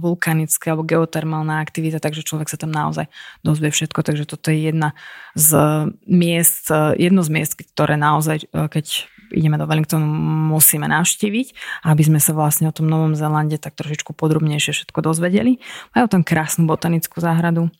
vulkanické, 0.05 0.69
alebo 0.69 0.85
geotermálna 0.85 1.65
aktivita, 1.65 2.05
takže 2.05 2.21
človek 2.21 2.53
sa 2.53 2.61
tam 2.61 2.69
naozaj 2.69 3.09
dozvie 3.41 3.73
všetko, 3.73 4.05
takže 4.05 4.29
toto 4.29 4.53
je 4.53 4.69
jedna 4.69 4.93
z 5.33 5.57
miest, 6.05 6.69
jedno 7.01 7.25
z 7.25 7.31
miest, 7.33 7.57
ktoré 7.57 7.97
naozaj, 7.97 8.45
keď 8.53 9.09
ideme 9.33 9.57
do 9.57 9.65
Wellingtonu, 9.67 10.05
musíme 10.53 10.87
navštíviť, 10.87 11.81
aby 11.89 12.03
sme 12.05 12.21
sa 12.21 12.37
vlastne 12.37 12.69
o 12.71 12.77
tom 12.77 12.87
Novom 12.87 13.17
Zelande 13.19 13.59
tak 13.59 13.75
trošičku 13.75 14.15
podrobnejšie 14.15 14.77
všetko 14.77 15.01
dozvedeli. 15.01 15.59
Majú 15.97 16.07
tam 16.07 16.23
krásnu 16.23 16.69
botanickú 16.69 17.19
záhradu. 17.19 17.73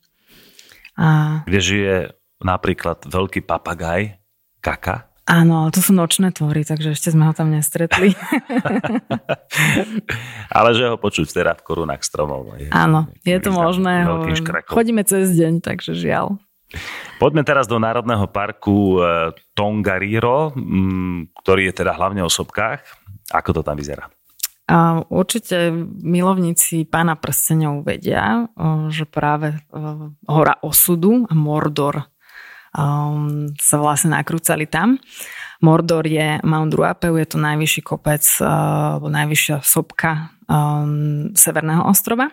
A... 0.99 1.43
Kde 1.47 1.61
žije 1.61 1.95
napríklad 2.43 3.07
veľký 3.07 3.47
papagaj, 3.47 4.19
kaka. 4.59 5.14
Áno, 5.25 5.65
ale 5.65 5.71
to 5.73 5.81
sú 5.81 5.97
nočné 5.97 6.37
tvory, 6.37 6.69
takže 6.69 6.93
ešte 6.93 7.09
sme 7.09 7.25
ho 7.25 7.33
tam 7.33 7.49
nestretli. 7.49 8.13
ale 10.57 10.69
že 10.77 10.93
ho 10.93 11.01
počuť 11.01 11.33
teda 11.33 11.57
v 11.57 11.65
korunách 11.65 12.05
stromov. 12.05 12.53
Je, 12.61 12.69
Áno, 12.69 13.09
je 13.25 13.39
to 13.41 13.49
možné. 13.49 14.05
Chodíme 14.69 15.01
cez 15.09 15.33
deň, 15.33 15.65
takže 15.65 15.97
žiaľ. 15.97 16.37
Poďme 17.17 17.41
teraz 17.41 17.65
do 17.65 17.81
Národného 17.81 18.29
parku 18.29 19.01
e, 19.01 19.33
Tongariro, 19.57 20.53
ktorý 21.41 21.73
je 21.73 21.75
teda 21.81 21.97
hlavne 21.97 22.21
o 22.21 22.29
sopkách. 22.29 22.85
Ako 23.33 23.57
to 23.57 23.63
tam 23.65 23.81
vyzerá? 23.81 24.13
A 24.65 25.05
určite 25.09 25.73
milovníci 26.01 26.89
pána 26.89 27.21
prsteňov 27.21 27.85
vedia, 27.85 28.49
že 28.89 29.05
práve 29.05 29.61
hora 30.25 30.57
osudu 30.65 31.29
a 31.29 31.37
Mordor 31.37 32.09
um, 32.75 33.49
sa 33.57 33.77
vlastne 33.79 34.13
nakrúcali 34.13 34.67
tam. 34.69 34.99
Mordor 35.65 36.05
je 36.05 36.43
Mount 36.45 36.75
Ruapeu, 36.75 37.17
je 37.17 37.25
to 37.25 37.39
najvyšší 37.41 37.81
kopec 37.87 38.23
uh, 38.45 39.01
najvyššia 39.01 39.65
sopka 39.65 40.35
um, 40.45 41.33
Severného 41.33 41.87
ostrova. 41.89 42.29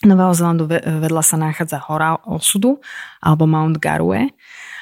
Nového 0.00 0.32
Zelandu 0.32 0.64
vedľa 0.68 1.22
sa 1.24 1.36
nachádza 1.36 1.76
hora 1.84 2.16
osudu 2.24 2.80
alebo 3.20 3.44
Mount 3.44 3.76
Garue 3.76 4.32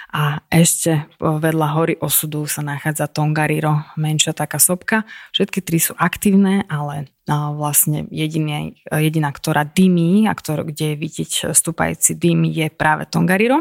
a 0.08 0.40
ešte 0.48 1.04
vedľa 1.20 1.68
hory 1.76 1.94
osudu 2.00 2.48
sa 2.48 2.64
nachádza 2.64 3.12
Tongariro, 3.12 3.84
menšia 4.00 4.32
taká 4.32 4.56
sopka. 4.56 5.04
Všetky 5.36 5.60
tri 5.60 5.76
sú 5.76 5.92
aktívne, 6.00 6.64
ale 6.70 7.12
vlastne 7.28 8.08
jediná, 8.08 8.72
jediná 8.88 9.28
ktorá 9.28 9.68
dymí 9.68 10.24
a 10.24 10.32
ktor, 10.32 10.64
kde 10.64 10.96
je 10.96 10.96
vidieť 10.96 11.30
stúpajúci 11.52 12.16
dym 12.16 12.48
je 12.48 12.72
práve 12.72 13.04
Tongariro. 13.04 13.60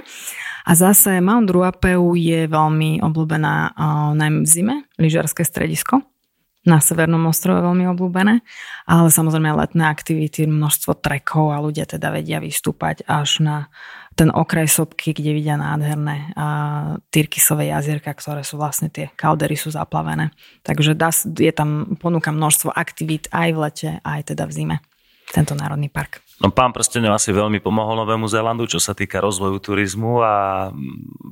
A 0.68 0.72
zase 0.76 1.20
Mount 1.20 1.52
Ruapeu 1.52 2.16
je 2.16 2.48
veľmi 2.48 3.04
obľúbená 3.04 3.76
najmä 4.16 4.44
v 4.44 4.50
zime, 4.50 4.76
lyžiarske 4.96 5.44
stredisko 5.44 6.04
na 6.68 6.84
Severnom 6.84 7.24
ostrove 7.32 7.64
veľmi 7.64 7.88
obľúbené, 7.96 8.44
ale 8.92 9.08
samozrejme 9.08 9.56
letné 9.56 9.88
aktivity, 9.88 10.44
množstvo 10.44 11.00
trekov 11.00 11.56
a 11.56 11.64
ľudia 11.64 11.88
teda 11.88 12.12
vedia 12.12 12.44
vystúpať 12.44 13.08
až 13.08 13.40
na 13.40 13.56
ten 14.18 14.34
okraj 14.34 14.66
sopky, 14.66 15.14
kde 15.14 15.30
vidia 15.38 15.62
nádherné 15.62 16.34
a 16.34 16.48
Tyrkisové 17.14 17.70
jazierka, 17.70 18.18
ktoré 18.18 18.42
sú 18.42 18.58
vlastne 18.58 18.90
tie 18.90 19.14
kaldery 19.14 19.54
sú 19.54 19.70
zaplavené. 19.70 20.34
Takže 20.66 20.98
dá, 20.98 21.14
je 21.14 21.54
tam 21.54 21.94
ponúka 22.02 22.34
množstvo 22.34 22.74
aktivít 22.74 23.30
aj 23.30 23.50
v 23.54 23.58
lete, 23.62 23.90
aj 24.02 24.34
teda 24.34 24.50
v 24.50 24.52
zime 24.58 24.78
tento 25.30 25.54
národný 25.54 25.92
park. 25.92 26.24
No 26.38 26.54
pán 26.54 26.70
Prstenov 26.70 27.18
asi 27.18 27.34
veľmi 27.34 27.60
pomohol 27.60 27.98
Novému 27.98 28.30
Zélandu, 28.30 28.70
čo 28.70 28.78
sa 28.78 28.94
týka 28.94 29.18
rozvoju 29.18 29.58
turizmu 29.58 30.22
a 30.22 30.70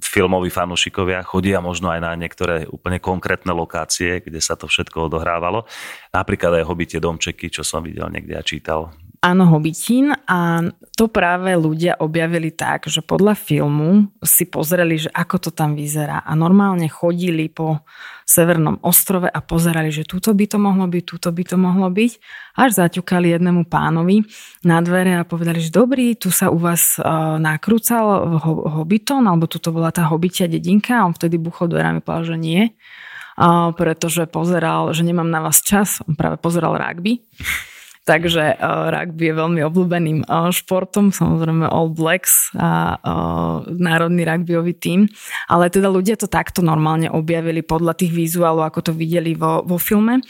filmoví 0.02 0.50
fanúšikovia 0.50 1.22
chodia 1.22 1.62
možno 1.62 1.94
aj 1.94 2.02
na 2.02 2.12
niektoré 2.18 2.66
úplne 2.66 2.98
konkrétne 2.98 3.54
lokácie, 3.54 4.20
kde 4.20 4.42
sa 4.42 4.58
to 4.58 4.66
všetko 4.66 5.08
odohrávalo. 5.08 5.70
Napríklad 6.10 6.58
aj 6.58 6.68
Hobite 6.68 6.98
domčeky, 6.98 7.54
čo 7.54 7.62
som 7.62 7.86
videl 7.86 8.10
niekde 8.10 8.34
a 8.34 8.44
čítal 8.44 8.98
Áno, 9.26 9.50
Hobitín 9.50 10.14
a 10.14 10.62
to 10.94 11.10
práve 11.10 11.58
ľudia 11.58 11.98
objavili 11.98 12.54
tak, 12.54 12.86
že 12.86 13.02
podľa 13.02 13.34
filmu 13.34 14.14
si 14.22 14.46
pozreli, 14.46 15.02
že 15.02 15.10
ako 15.10 15.50
to 15.50 15.50
tam 15.50 15.74
vyzerá. 15.74 16.22
A 16.22 16.38
normálne 16.38 16.86
chodili 16.86 17.50
po 17.50 17.82
Severnom 18.22 18.78
ostrove 18.86 19.26
a 19.26 19.42
pozerali, 19.42 19.90
že 19.90 20.06
túto 20.06 20.30
by 20.30 20.46
to 20.46 20.62
mohlo 20.62 20.86
byť, 20.86 21.04
túto 21.10 21.34
by 21.34 21.42
to 21.42 21.58
mohlo 21.58 21.90
byť, 21.90 22.12
až 22.54 22.70
zaťukali 22.86 23.34
jednému 23.34 23.66
pánovi 23.66 24.22
na 24.62 24.78
dvere 24.86 25.18
a 25.18 25.26
povedali, 25.26 25.58
že 25.58 25.74
dobrý, 25.74 26.14
tu 26.14 26.30
sa 26.30 26.54
u 26.54 26.62
vás 26.62 27.02
uh, 27.02 27.42
nakrúcal 27.42 28.38
Hobbiton, 28.78 29.26
alebo 29.26 29.50
tuto 29.50 29.74
bola 29.74 29.90
tá 29.90 30.06
Hobbitia 30.06 30.46
dedinka. 30.46 31.02
A 31.02 31.06
on 31.10 31.18
vtedy 31.18 31.42
buchol 31.42 31.74
dverami 31.74 31.98
povedal, 32.06 32.30
že 32.30 32.38
nie, 32.38 32.62
uh, 33.42 33.74
pretože 33.74 34.30
pozeral, 34.30 34.94
že 34.94 35.02
nemám 35.02 35.34
na 35.34 35.42
vás 35.42 35.66
čas, 35.66 35.98
on 36.06 36.14
práve 36.14 36.38
pozeral 36.38 36.78
rugby 36.78 37.26
Takže 38.06 38.62
uh, 38.62 38.94
rugby 38.94 39.34
je 39.34 39.40
veľmi 39.42 39.62
obľúbeným 39.66 40.30
uh, 40.30 40.54
športom, 40.54 41.10
samozrejme 41.10 41.66
All 41.66 41.90
Blacks 41.90 42.54
a 42.54 43.02
uh, 43.02 43.66
národný 43.66 44.22
rugbyový 44.30 44.78
tím, 44.78 45.10
ale 45.50 45.74
teda 45.74 45.90
ľudia 45.90 46.14
to 46.14 46.30
takto 46.30 46.62
normálne 46.62 47.10
objavili 47.10 47.66
podľa 47.66 47.98
tých 47.98 48.14
vizuálov, 48.14 48.70
ako 48.70 48.80
to 48.90 48.92
videli 48.94 49.34
vo, 49.34 49.66
vo 49.66 49.82
filme 49.82 50.22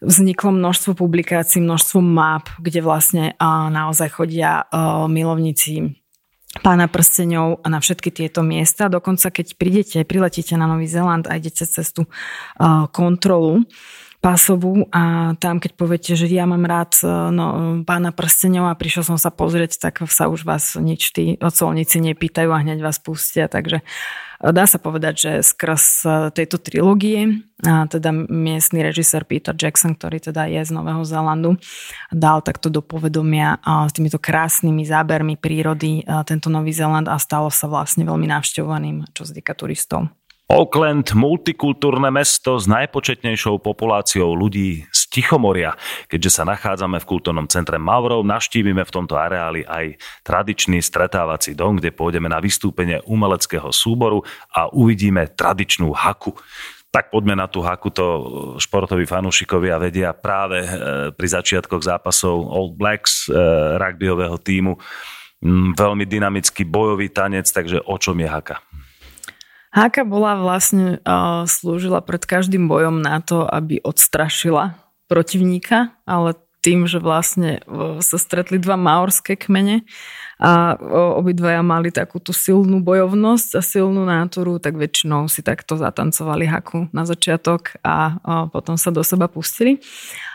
vzniklo 0.00 0.56
množstvo 0.56 0.96
publikácií, 0.96 1.60
množstvo 1.60 2.00
map, 2.00 2.48
kde 2.56 2.80
vlastne 2.80 3.36
uh, 3.36 3.68
naozaj 3.68 4.08
chodia 4.16 4.64
uh, 4.64 5.04
milovníci 5.04 6.00
pána 6.64 6.90
prsteňov 6.90 7.62
na 7.68 7.78
všetky 7.78 8.10
tieto 8.10 8.42
miesta. 8.42 8.90
Dokonca 8.90 9.30
keď 9.30 9.54
prídete, 9.54 10.02
priletíte 10.02 10.58
na 10.58 10.66
Nový 10.66 10.90
Zeland 10.90 11.30
a 11.30 11.38
idete 11.38 11.62
cez 11.62 11.94
tú 11.94 12.08
uh, 12.08 12.88
kontrolu, 12.90 13.62
pásovú 14.20 14.84
a 14.92 15.32
tam, 15.40 15.56
keď 15.56 15.72
poviete, 15.80 16.12
že 16.12 16.28
ja 16.28 16.44
mám 16.44 16.68
rád 16.68 16.92
e, 17.00 17.08
no, 17.32 17.46
pána 17.88 18.12
prstenov 18.12 18.68
a 18.68 18.76
prišiel 18.76 19.02
som 19.02 19.16
sa 19.16 19.32
pozrieť, 19.32 19.80
tak 19.80 20.04
sa 20.12 20.28
už 20.28 20.44
vás 20.44 20.76
nič 20.76 21.16
tí 21.16 21.40
ocolníci 21.40 22.04
nepýtajú 22.04 22.52
a 22.52 22.60
hneď 22.60 22.84
vás 22.84 23.00
pustia, 23.00 23.48
takže 23.48 23.80
e, 23.80 23.84
dá 24.52 24.68
sa 24.68 24.76
povedať, 24.76 25.14
že 25.16 25.32
skrz 25.40 25.84
e, 26.04 26.08
tejto 26.36 26.60
trilógie, 26.60 27.48
a 27.64 27.88
teda 27.88 28.12
miestny 28.12 28.84
režisér 28.84 29.24
Peter 29.24 29.56
Jackson, 29.56 29.96
ktorý 29.96 30.20
teda 30.20 30.52
je 30.52 30.68
z 30.68 30.70
Nového 30.72 31.00
Zélandu, 31.00 31.56
dal 32.12 32.44
takto 32.44 32.68
do 32.68 32.84
povedomia 32.84 33.60
s 33.60 33.92
týmito 33.92 34.16
krásnymi 34.16 34.84
zábermi 34.88 35.36
prírody 35.36 36.00
tento 36.24 36.48
Nový 36.48 36.72
Zéland 36.72 37.04
a 37.04 37.20
stalo 37.20 37.52
sa 37.52 37.68
vlastne 37.68 38.08
veľmi 38.08 38.24
navštevovaným, 38.32 39.12
čo 39.12 39.28
sa 39.28 39.36
týka 39.36 39.52
turistov. 39.52 40.08
Auckland, 40.50 41.14
multikultúrne 41.14 42.10
mesto 42.10 42.58
s 42.58 42.66
najpočetnejšou 42.66 43.62
populáciou 43.62 44.34
ľudí 44.34 44.82
z 44.90 45.00
Tichomoria. 45.06 45.78
Keďže 46.10 46.42
sa 46.42 46.42
nachádzame 46.42 46.98
v 46.98 47.06
kultúrnom 47.06 47.46
centre 47.46 47.78
Mavrov, 47.78 48.26
naštívime 48.26 48.82
v 48.82 48.90
tomto 48.90 49.14
areáli 49.14 49.62
aj 49.62 49.94
tradičný 50.26 50.82
stretávací 50.82 51.54
dom, 51.54 51.78
kde 51.78 51.94
pôjdeme 51.94 52.26
na 52.26 52.42
vystúpenie 52.42 52.98
umeleckého 53.06 53.70
súboru 53.70 54.26
a 54.50 54.66
uvidíme 54.74 55.30
tradičnú 55.30 55.94
haku. 55.94 56.34
Tak 56.90 57.14
poďme 57.14 57.38
na 57.38 57.46
tú 57.46 57.62
haku, 57.62 57.94
to 57.94 58.06
športoví 58.58 59.06
fanúšikovia 59.06 59.78
vedia 59.78 60.10
práve 60.10 60.66
e, 60.66 60.70
pri 61.14 61.28
začiatkoch 61.30 61.86
zápasov 61.86 62.50
Old 62.50 62.74
Blacks, 62.74 63.30
e, 63.30 63.38
rugbyového 63.78 64.34
týmu. 64.42 64.74
Mm, 65.46 65.78
veľmi 65.78 66.10
dynamický 66.10 66.66
bojový 66.66 67.14
tanec, 67.14 67.46
takže 67.46 67.86
o 67.86 67.94
čom 68.02 68.18
je 68.18 68.26
haka? 68.26 68.58
Háka 69.70 70.02
bola 70.02 70.34
vlastne, 70.34 70.98
uh, 71.06 71.46
slúžila 71.46 72.02
pred 72.02 72.26
každým 72.26 72.66
bojom 72.66 72.98
na 72.98 73.22
to, 73.22 73.46
aby 73.46 73.78
odstrašila 73.82 74.74
protivníka, 75.06 75.94
ale 76.06 76.34
tým, 76.60 76.84
že 76.84 77.00
vlastne 77.00 77.64
sa 78.04 78.20
stretli 78.20 78.60
dva 78.60 78.76
maorské 78.76 79.32
kmene 79.32 79.80
a 80.36 80.76
obidvaja 81.16 81.64
mali 81.64 81.88
takú 81.88 82.20
tú 82.20 82.36
silnú 82.36 82.84
bojovnosť 82.84 83.56
a 83.56 83.64
silnú 83.64 84.04
náturu, 84.04 84.60
tak 84.60 84.76
väčšinou 84.76 85.24
si 85.32 85.40
takto 85.40 85.80
zatancovali 85.80 86.44
haku 86.44 86.92
na 86.92 87.08
začiatok 87.08 87.80
a 87.80 88.20
potom 88.52 88.76
sa 88.76 88.92
do 88.92 89.00
seba 89.00 89.24
pustili. 89.24 89.80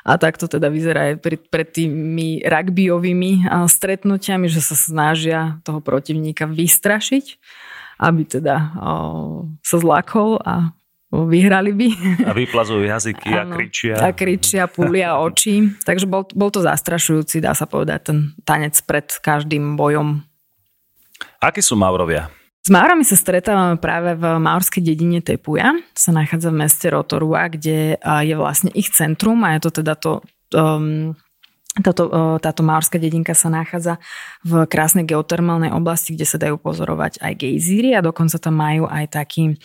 A 0.02 0.18
takto 0.18 0.50
teda 0.50 0.70
vyzerá 0.74 1.14
aj 1.14 1.16
pred, 1.22 1.42
pred 1.46 1.70
tými 1.70 2.42
rugbyovými 2.42 3.46
stretnutiami, 3.70 4.50
že 4.50 4.66
sa 4.66 4.74
snažia 4.74 5.62
toho 5.62 5.78
protivníka 5.78 6.50
vystrašiť 6.50 7.38
aby 8.00 8.22
teda 8.28 8.76
o, 8.76 8.92
sa 9.64 9.78
zlakol 9.80 10.40
a 10.44 10.76
vyhrali 11.12 11.72
by. 11.72 11.88
A 12.28 12.32
vyplazujú 12.36 12.84
jazyky 12.84 13.30
a 13.32 13.48
kričia. 13.48 13.96
A 14.04 14.12
kričia, 14.12 14.68
púlia 14.68 15.16
oči. 15.16 15.72
Takže 15.88 16.06
bol, 16.10 16.28
bol 16.36 16.52
to 16.52 16.60
zastrašujúci, 16.60 17.40
dá 17.40 17.56
sa 17.56 17.64
povedať, 17.70 18.12
ten 18.12 18.18
tanec 18.44 18.76
pred 18.84 19.08
každým 19.24 19.80
bojom. 19.80 20.26
Akí 21.40 21.64
sú 21.64 21.80
Maurovia? 21.80 22.28
S 22.66 22.74
Maurami 22.74 23.06
sa 23.06 23.14
stretávame 23.14 23.78
práve 23.78 24.18
v 24.18 24.26
maurskej 24.42 24.82
dedine 24.82 25.22
Tepuja, 25.22 25.78
sa 25.94 26.10
nachádza 26.10 26.50
v 26.50 26.66
meste 26.66 26.90
Rotorua, 26.90 27.46
kde 27.46 27.94
je 28.02 28.36
vlastne 28.36 28.74
ich 28.74 28.90
centrum 28.90 29.38
a 29.46 29.54
je 29.54 29.70
to 29.70 29.72
teda 29.86 29.94
to 29.94 30.26
um, 30.58 31.14
táto, 31.84 32.08
táto 32.40 32.62
Máorská 32.64 32.96
dedinka 32.96 33.36
sa 33.36 33.52
nachádza 33.52 34.00
v 34.48 34.64
krásnej 34.64 35.04
geotermálnej 35.04 35.76
oblasti, 35.76 36.16
kde 36.16 36.24
sa 36.24 36.40
dajú 36.40 36.56
pozorovať 36.56 37.20
aj 37.20 37.34
gejzíry 37.36 37.92
a 37.92 38.06
dokonca 38.06 38.40
tam 38.40 38.56
majú 38.56 38.88
aj 38.88 39.12
taký, 39.12 39.60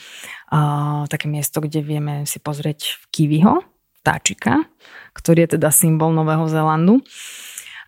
uh, 0.51 1.07
také 1.07 1.31
miesto, 1.31 1.63
kde 1.63 1.87
vieme 1.87 2.27
si 2.27 2.43
pozrieť 2.43 2.99
Kiwiho, 3.15 3.63
vtáčika, 4.03 4.67
ktorý 5.15 5.47
je 5.47 5.61
teda 5.61 5.71
symbol 5.71 6.11
Nového 6.11 6.51
Zélandu. 6.51 6.99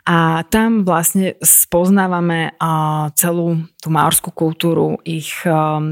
A 0.02 0.42
tam 0.50 0.82
vlastne 0.82 1.38
spoznávame 1.38 2.58
celú 3.14 3.70
tú 3.78 3.86
maorskú 3.86 4.34
kultúru, 4.34 4.98
ich 5.06 5.30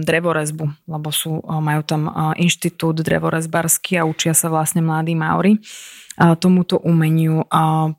drevorezbu, 0.03 0.91
lebo 0.91 1.09
sú, 1.15 1.39
majú 1.47 1.87
tam 1.87 2.11
inštitút 2.35 3.07
drevorezbarský 3.07 4.03
a 4.03 4.07
učia 4.07 4.35
sa 4.35 4.51
vlastne 4.51 4.83
mladí 4.83 5.15
Maori 5.15 5.63
tomuto 6.37 6.77
umeniu 6.85 7.49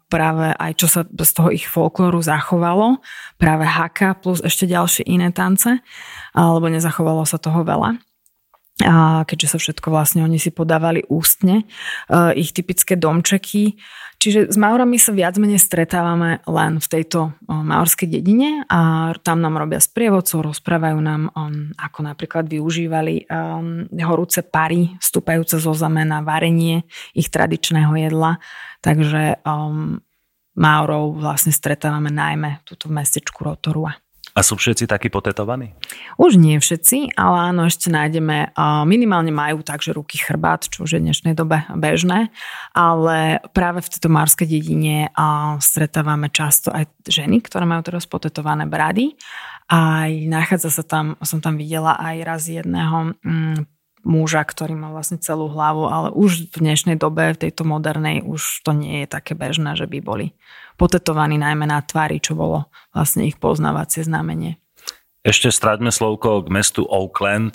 práve 0.06 0.54
aj 0.54 0.72
čo 0.78 0.88
sa 0.92 1.02
z 1.10 1.32
toho 1.34 1.50
ich 1.50 1.66
folklóru 1.66 2.22
zachovalo, 2.22 3.02
práve 3.42 3.66
haka 3.66 4.14
plus 4.14 4.46
ešte 4.46 4.70
ďalšie 4.70 5.10
iné 5.10 5.34
tance, 5.34 5.82
lebo 6.38 6.70
nezachovalo 6.70 7.26
sa 7.26 7.42
toho 7.42 7.66
veľa 7.66 7.98
a 8.86 9.24
keďže 9.24 9.56
sa 9.56 9.58
všetko 9.58 9.88
vlastne 9.94 10.26
oni 10.26 10.38
si 10.42 10.50
podávali 10.54 11.06
ústne, 11.08 11.66
ich 12.36 12.52
typické 12.52 12.98
domčeky. 13.00 13.78
Čiže 14.22 14.54
s 14.54 14.58
Maurami 14.62 15.02
sa 15.02 15.18
viac 15.18 15.42
menej 15.42 15.58
stretávame 15.58 16.46
len 16.46 16.78
v 16.78 16.88
tejto 16.94 17.34
maorskej 17.50 18.06
dedine 18.06 18.62
a 18.70 19.12
tam 19.18 19.42
nám 19.42 19.58
robia 19.58 19.82
sprievodcov, 19.82 20.46
rozprávajú 20.46 20.98
nám, 21.02 21.34
um, 21.34 21.74
ako 21.74 22.06
napríklad 22.06 22.46
využívali 22.46 23.26
horúce 24.06 24.46
pary, 24.46 24.94
vstúpajúce 25.02 25.58
zo 25.58 25.74
zame 25.74 26.06
na 26.06 26.22
varenie 26.22 26.86
ich 27.18 27.34
tradičného 27.34 27.98
jedla. 27.98 28.38
Takže 28.86 29.42
Maurov 30.52 31.06
vlastne 31.18 31.50
stretávame 31.50 32.14
najmä 32.14 32.62
túto 32.62 32.94
v 32.94 33.02
mestečku 33.02 33.42
Rotorua. 33.42 34.01
A 34.32 34.40
sú 34.48 34.56
všetci 34.56 34.88
takí 34.88 35.12
potetovaní? 35.12 35.76
Už 36.16 36.40
nie 36.40 36.56
všetci, 36.56 37.20
ale 37.20 37.52
áno, 37.52 37.68
ešte 37.68 37.92
nájdeme, 37.92 38.56
minimálne 38.88 39.36
majú 39.36 39.60
takže 39.60 39.92
ruky 39.92 40.24
chrbát, 40.24 40.72
čo 40.72 40.88
už 40.88 40.96
je 40.96 41.00
v 41.04 41.06
dnešnej 41.12 41.36
dobe 41.36 41.68
bežné, 41.76 42.32
ale 42.72 43.44
práve 43.52 43.84
v 43.84 43.92
tejto 43.92 44.08
marskej 44.08 44.48
dedine 44.48 45.12
stretávame 45.60 46.32
často 46.32 46.72
aj 46.72 46.88
ženy, 47.04 47.44
ktoré 47.44 47.68
majú 47.68 47.84
teraz 47.84 48.08
potetované 48.08 48.64
brady. 48.72 49.20
Aj 49.68 50.08
nachádza 50.08 50.72
sa 50.72 50.84
tam, 50.88 51.20
som 51.24 51.44
tam 51.44 51.60
videla 51.60 52.00
aj 52.00 52.16
raz 52.24 52.44
jedného 52.48 53.16
mm, 53.24 53.81
muža, 54.02 54.42
ktorý 54.42 54.74
má 54.78 54.90
vlastne 54.90 55.22
celú 55.22 55.50
hlavu, 55.50 55.86
ale 55.88 56.10
už 56.14 56.52
v 56.54 56.58
dnešnej 56.70 56.98
dobe, 56.98 57.34
v 57.34 57.42
tejto 57.48 57.66
modernej, 57.66 58.26
už 58.26 58.66
to 58.66 58.74
nie 58.74 59.06
je 59.06 59.08
také 59.08 59.38
bežné, 59.38 59.78
že 59.78 59.86
by 59.86 60.00
boli 60.02 60.34
potetovaní 60.76 61.38
najmä 61.38 61.70
na 61.70 61.82
tvári, 61.86 62.18
čo 62.18 62.34
bolo 62.34 62.70
vlastne 62.90 63.30
ich 63.30 63.38
poznávacie 63.38 64.02
znamenie. 64.02 64.58
Ešte 65.22 65.54
stráťme 65.54 65.94
slovko 65.94 66.42
k 66.42 66.50
mestu 66.50 66.82
Oakland. 66.82 67.54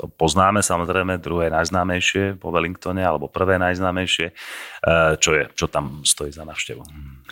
To 0.00 0.08
poznáme 0.08 0.64
samozrejme, 0.64 1.20
druhé 1.20 1.52
najznámejšie 1.52 2.40
po 2.40 2.48
Wellingtone, 2.48 3.04
alebo 3.04 3.28
prvé 3.28 3.60
najznámejšie. 3.60 4.32
E, 4.32 4.34
čo 5.20 5.36
je, 5.36 5.44
čo 5.52 5.68
tam 5.68 6.00
stojí 6.00 6.32
za 6.32 6.48
návštevu? 6.48 6.80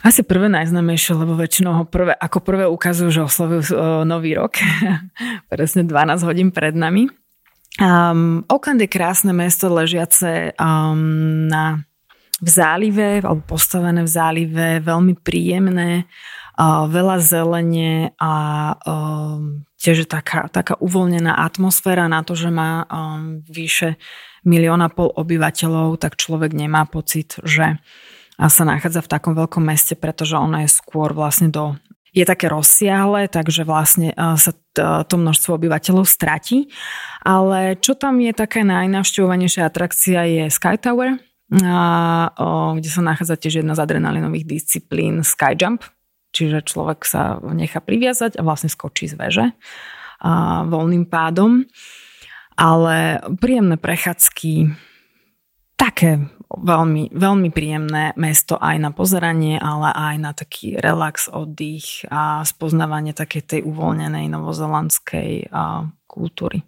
Asi 0.05 0.21
prvé 0.21 0.53
najznámejšie, 0.53 1.17
lebo 1.17 1.41
väčšinou 1.41 1.73
ho 1.73 1.85
prvé, 1.89 2.13
ako 2.13 2.45
prvé 2.45 2.69
ukazujú, 2.69 3.09
že 3.09 3.25
oslovujú 3.25 3.73
e, 3.73 3.77
nový 4.05 4.37
rok. 4.37 4.61
Presne 5.53 5.89
12 5.89 6.21
hodín 6.29 6.53
pred 6.53 6.77
nami. 6.77 7.09
Um, 7.79 8.43
Oakland 8.51 8.83
je 8.83 8.91
krásne 8.91 9.31
mesto 9.31 9.71
ležiace 9.71 10.57
um, 10.59 11.47
na 11.47 11.87
v 12.41 12.49
zálive, 12.49 13.21
alebo 13.21 13.45
postavené 13.45 14.01
v 14.01 14.11
zálive, 14.11 14.69
veľmi 14.81 15.15
príjemné, 15.21 16.09
a 16.61 16.85
veľa 16.89 17.17
zelene 17.25 18.13
a 18.21 18.33
um, 18.85 19.65
tiež 19.81 20.05
je 20.05 20.09
taká, 20.09 20.49
taká 20.53 20.77
uvoľnená 20.77 21.37
atmosféra 21.41 22.05
na 22.05 22.21
to, 22.21 22.37
že 22.37 22.53
má 22.53 22.85
um, 22.85 23.41
vyše 23.49 23.97
milióna 24.45 24.93
pol 24.93 25.09
obyvateľov, 25.09 26.01
tak 26.01 26.21
človek 26.21 26.53
nemá 26.53 26.85
pocit, 26.89 27.41
že 27.45 27.81
sa 28.37 28.65
nachádza 28.65 29.05
v 29.05 29.13
takom 29.13 29.37
veľkom 29.37 29.61
meste, 29.61 29.97
pretože 29.97 30.33
ono 30.33 30.65
je 30.65 30.69
skôr 30.73 31.13
vlastne 31.13 31.53
do 31.53 31.77
je 32.11 32.25
také 32.27 32.51
rozsiahle, 32.51 33.31
takže 33.31 33.63
vlastne 33.63 34.11
sa 34.15 34.53
to 35.07 35.15
množstvo 35.15 35.59
obyvateľov 35.59 36.07
stratí. 36.07 36.71
Ale 37.23 37.79
čo 37.79 37.95
tam 37.95 38.19
je 38.19 38.35
taká 38.35 38.67
najnavštevovanejšia 38.67 39.63
atrakcia 39.67 40.21
je 40.27 40.45
Sky 40.51 40.79
Tower, 40.81 41.19
kde 42.77 42.91
sa 42.91 43.03
nachádza 43.03 43.35
tiež 43.39 43.63
jedna 43.63 43.75
z 43.75 43.83
adrenalinových 43.83 44.47
disciplín 44.47 45.27
skyjump, 45.27 45.83
čiže 46.31 46.63
človek 46.63 47.03
sa 47.03 47.43
nechá 47.43 47.83
priviazať 47.83 48.39
a 48.39 48.47
vlastne 48.47 48.71
skočí 48.71 49.11
z 49.11 49.19
veže 49.19 49.47
voľným 50.67 51.11
pádom. 51.11 51.67
Ale 52.61 53.25
príjemné 53.41 53.81
prechádzky, 53.81 54.69
také 55.81 56.31
veľmi, 56.51 57.15
veľmi 57.15 57.49
príjemné 57.55 58.13
mesto 58.19 58.59
aj 58.59 58.77
na 58.83 58.91
pozeranie, 58.91 59.57
ale 59.57 59.95
aj 59.95 60.17
na 60.19 60.33
taký 60.35 60.75
relax, 60.75 61.31
oddych 61.31 62.05
a 62.11 62.43
spoznávanie 62.43 63.15
takej 63.15 63.43
tej 63.47 63.61
uvoľnenej 63.67 64.27
novozelandskej 64.27 65.51
kultúry. 66.11 66.67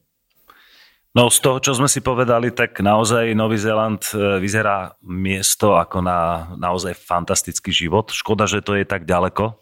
No 1.12 1.28
z 1.28 1.44
toho, 1.44 1.60
čo 1.60 1.76
sme 1.76 1.92
si 1.92 2.00
povedali, 2.00 2.56
tak 2.56 2.80
naozaj 2.80 3.36
Nový 3.36 3.60
Zéland 3.60 4.00
e, 4.16 4.40
vyzerá 4.40 4.96
miesto 5.04 5.76
ako 5.76 6.00
na 6.00 6.48
naozaj 6.56 6.96
fantastický 6.96 7.68
život. 7.68 8.08
Škoda, 8.08 8.48
že 8.48 8.64
to 8.64 8.80
je 8.80 8.88
tak 8.88 9.04
ďaleko. 9.04 9.52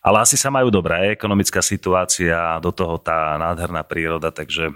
Ale 0.00 0.24
asi 0.24 0.40
sa 0.40 0.48
majú 0.48 0.72
dobré, 0.72 1.12
ekonomická 1.12 1.60
situácia, 1.60 2.56
do 2.64 2.72
toho 2.72 2.96
tá 2.96 3.36
nádherná 3.36 3.84
príroda, 3.84 4.32
takže 4.32 4.72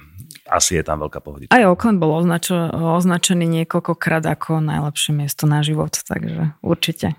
asi 0.52 0.76
je 0.76 0.84
tam 0.84 1.00
veľká 1.00 1.24
pohodička. 1.24 1.56
Aj 1.56 1.64
Oakland 1.64 1.96
bol 1.96 2.12
označo, 2.12 2.68
označený 2.76 3.64
niekoľkokrát 3.64 4.28
ako 4.28 4.60
najlepšie 4.60 5.16
miesto 5.16 5.48
na 5.48 5.64
život, 5.64 5.96
takže 5.96 6.52
určite. 6.60 7.16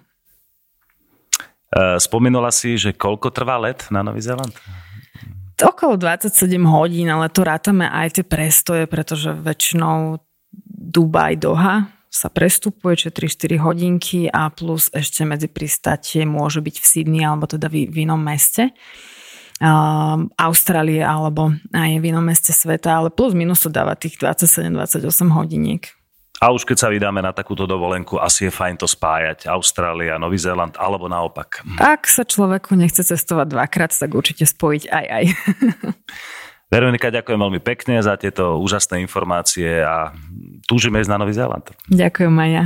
E, 1.73 1.97
spomínala 1.97 2.53
si, 2.53 2.77
že 2.77 2.93
koľko 2.93 3.33
trvá 3.33 3.57
let 3.57 3.89
na 3.89 4.05
Nový 4.05 4.21
Zéland? 4.21 4.53
okolo 5.63 5.95
27 5.95 6.59
hodín, 6.67 7.07
ale 7.07 7.31
to 7.31 7.39
rátame 7.47 7.87
aj 7.87 8.19
tie 8.19 8.25
prestoje, 8.27 8.83
pretože 8.83 9.31
väčšinou 9.31 10.19
Dubaj, 10.67 11.39
Doha 11.39 11.87
sa 12.11 12.27
prestupuje, 12.27 12.99
čiže 12.99 13.15
3-4 13.55 13.63
hodinky 13.63 14.19
a 14.27 14.51
plus 14.51 14.91
ešte 14.91 15.23
medzi 15.23 15.47
pristátie 15.47 16.27
môže 16.27 16.59
byť 16.59 16.75
v 16.77 16.85
Sydney 16.85 17.23
alebo 17.23 17.47
teda 17.47 17.71
v, 17.71 17.87
v 17.87 18.03
inom 18.03 18.19
meste. 18.19 18.75
Uh, 18.75 19.22
Austrálie 20.37 21.03
alebo 21.05 21.53
aj 21.71 21.91
v 22.01 22.05
inom 22.09 22.25
meste 22.25 22.51
sveta, 22.51 22.99
ale 22.99 23.13
plus 23.13 23.37
minus 23.37 23.63
to 23.63 23.69
dáva 23.69 23.93
tých 23.93 24.17
27-28 24.17 25.03
hodiniek. 25.29 25.93
A 26.43 26.51
už 26.51 26.67
keď 26.67 26.77
sa 26.83 26.91
vydáme 26.91 27.23
na 27.23 27.31
takúto 27.31 27.63
dovolenku, 27.63 28.19
asi 28.19 28.49
je 28.49 28.51
fajn 28.51 28.75
to 28.75 28.83
spájať 28.83 29.47
Austrália, 29.47 30.19
Nový 30.19 30.35
Zéland 30.35 30.75
alebo 30.75 31.07
naopak. 31.07 31.63
Ak 31.79 32.03
sa 32.09 32.27
človeku 32.27 32.75
nechce 32.75 32.99
cestovať 32.99 33.47
dvakrát, 33.53 33.95
tak 33.95 34.11
určite 34.11 34.43
spojiť 34.43 34.83
aj 34.91 35.05
aj. 35.07 35.23
Veronika, 36.73 37.13
ďakujem 37.13 37.37
veľmi 37.37 37.61
pekne 37.61 38.01
za 38.01 38.17
tieto 38.17 38.57
úžasné 38.57 38.97
informácie 39.05 39.85
a 39.85 40.09
túžime 40.65 40.97
ísť 41.05 41.11
na 41.13 41.21
Nový 41.21 41.37
Zéland. 41.37 41.69
Ďakujem 41.85 42.33
aj 42.33 42.49
ja. 42.49 42.65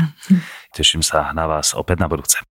Teším 0.71 1.04
sa 1.04 1.36
na 1.36 1.43
vás 1.43 1.76
opäť 1.76 2.00
na 2.00 2.08
budúce. 2.08 2.47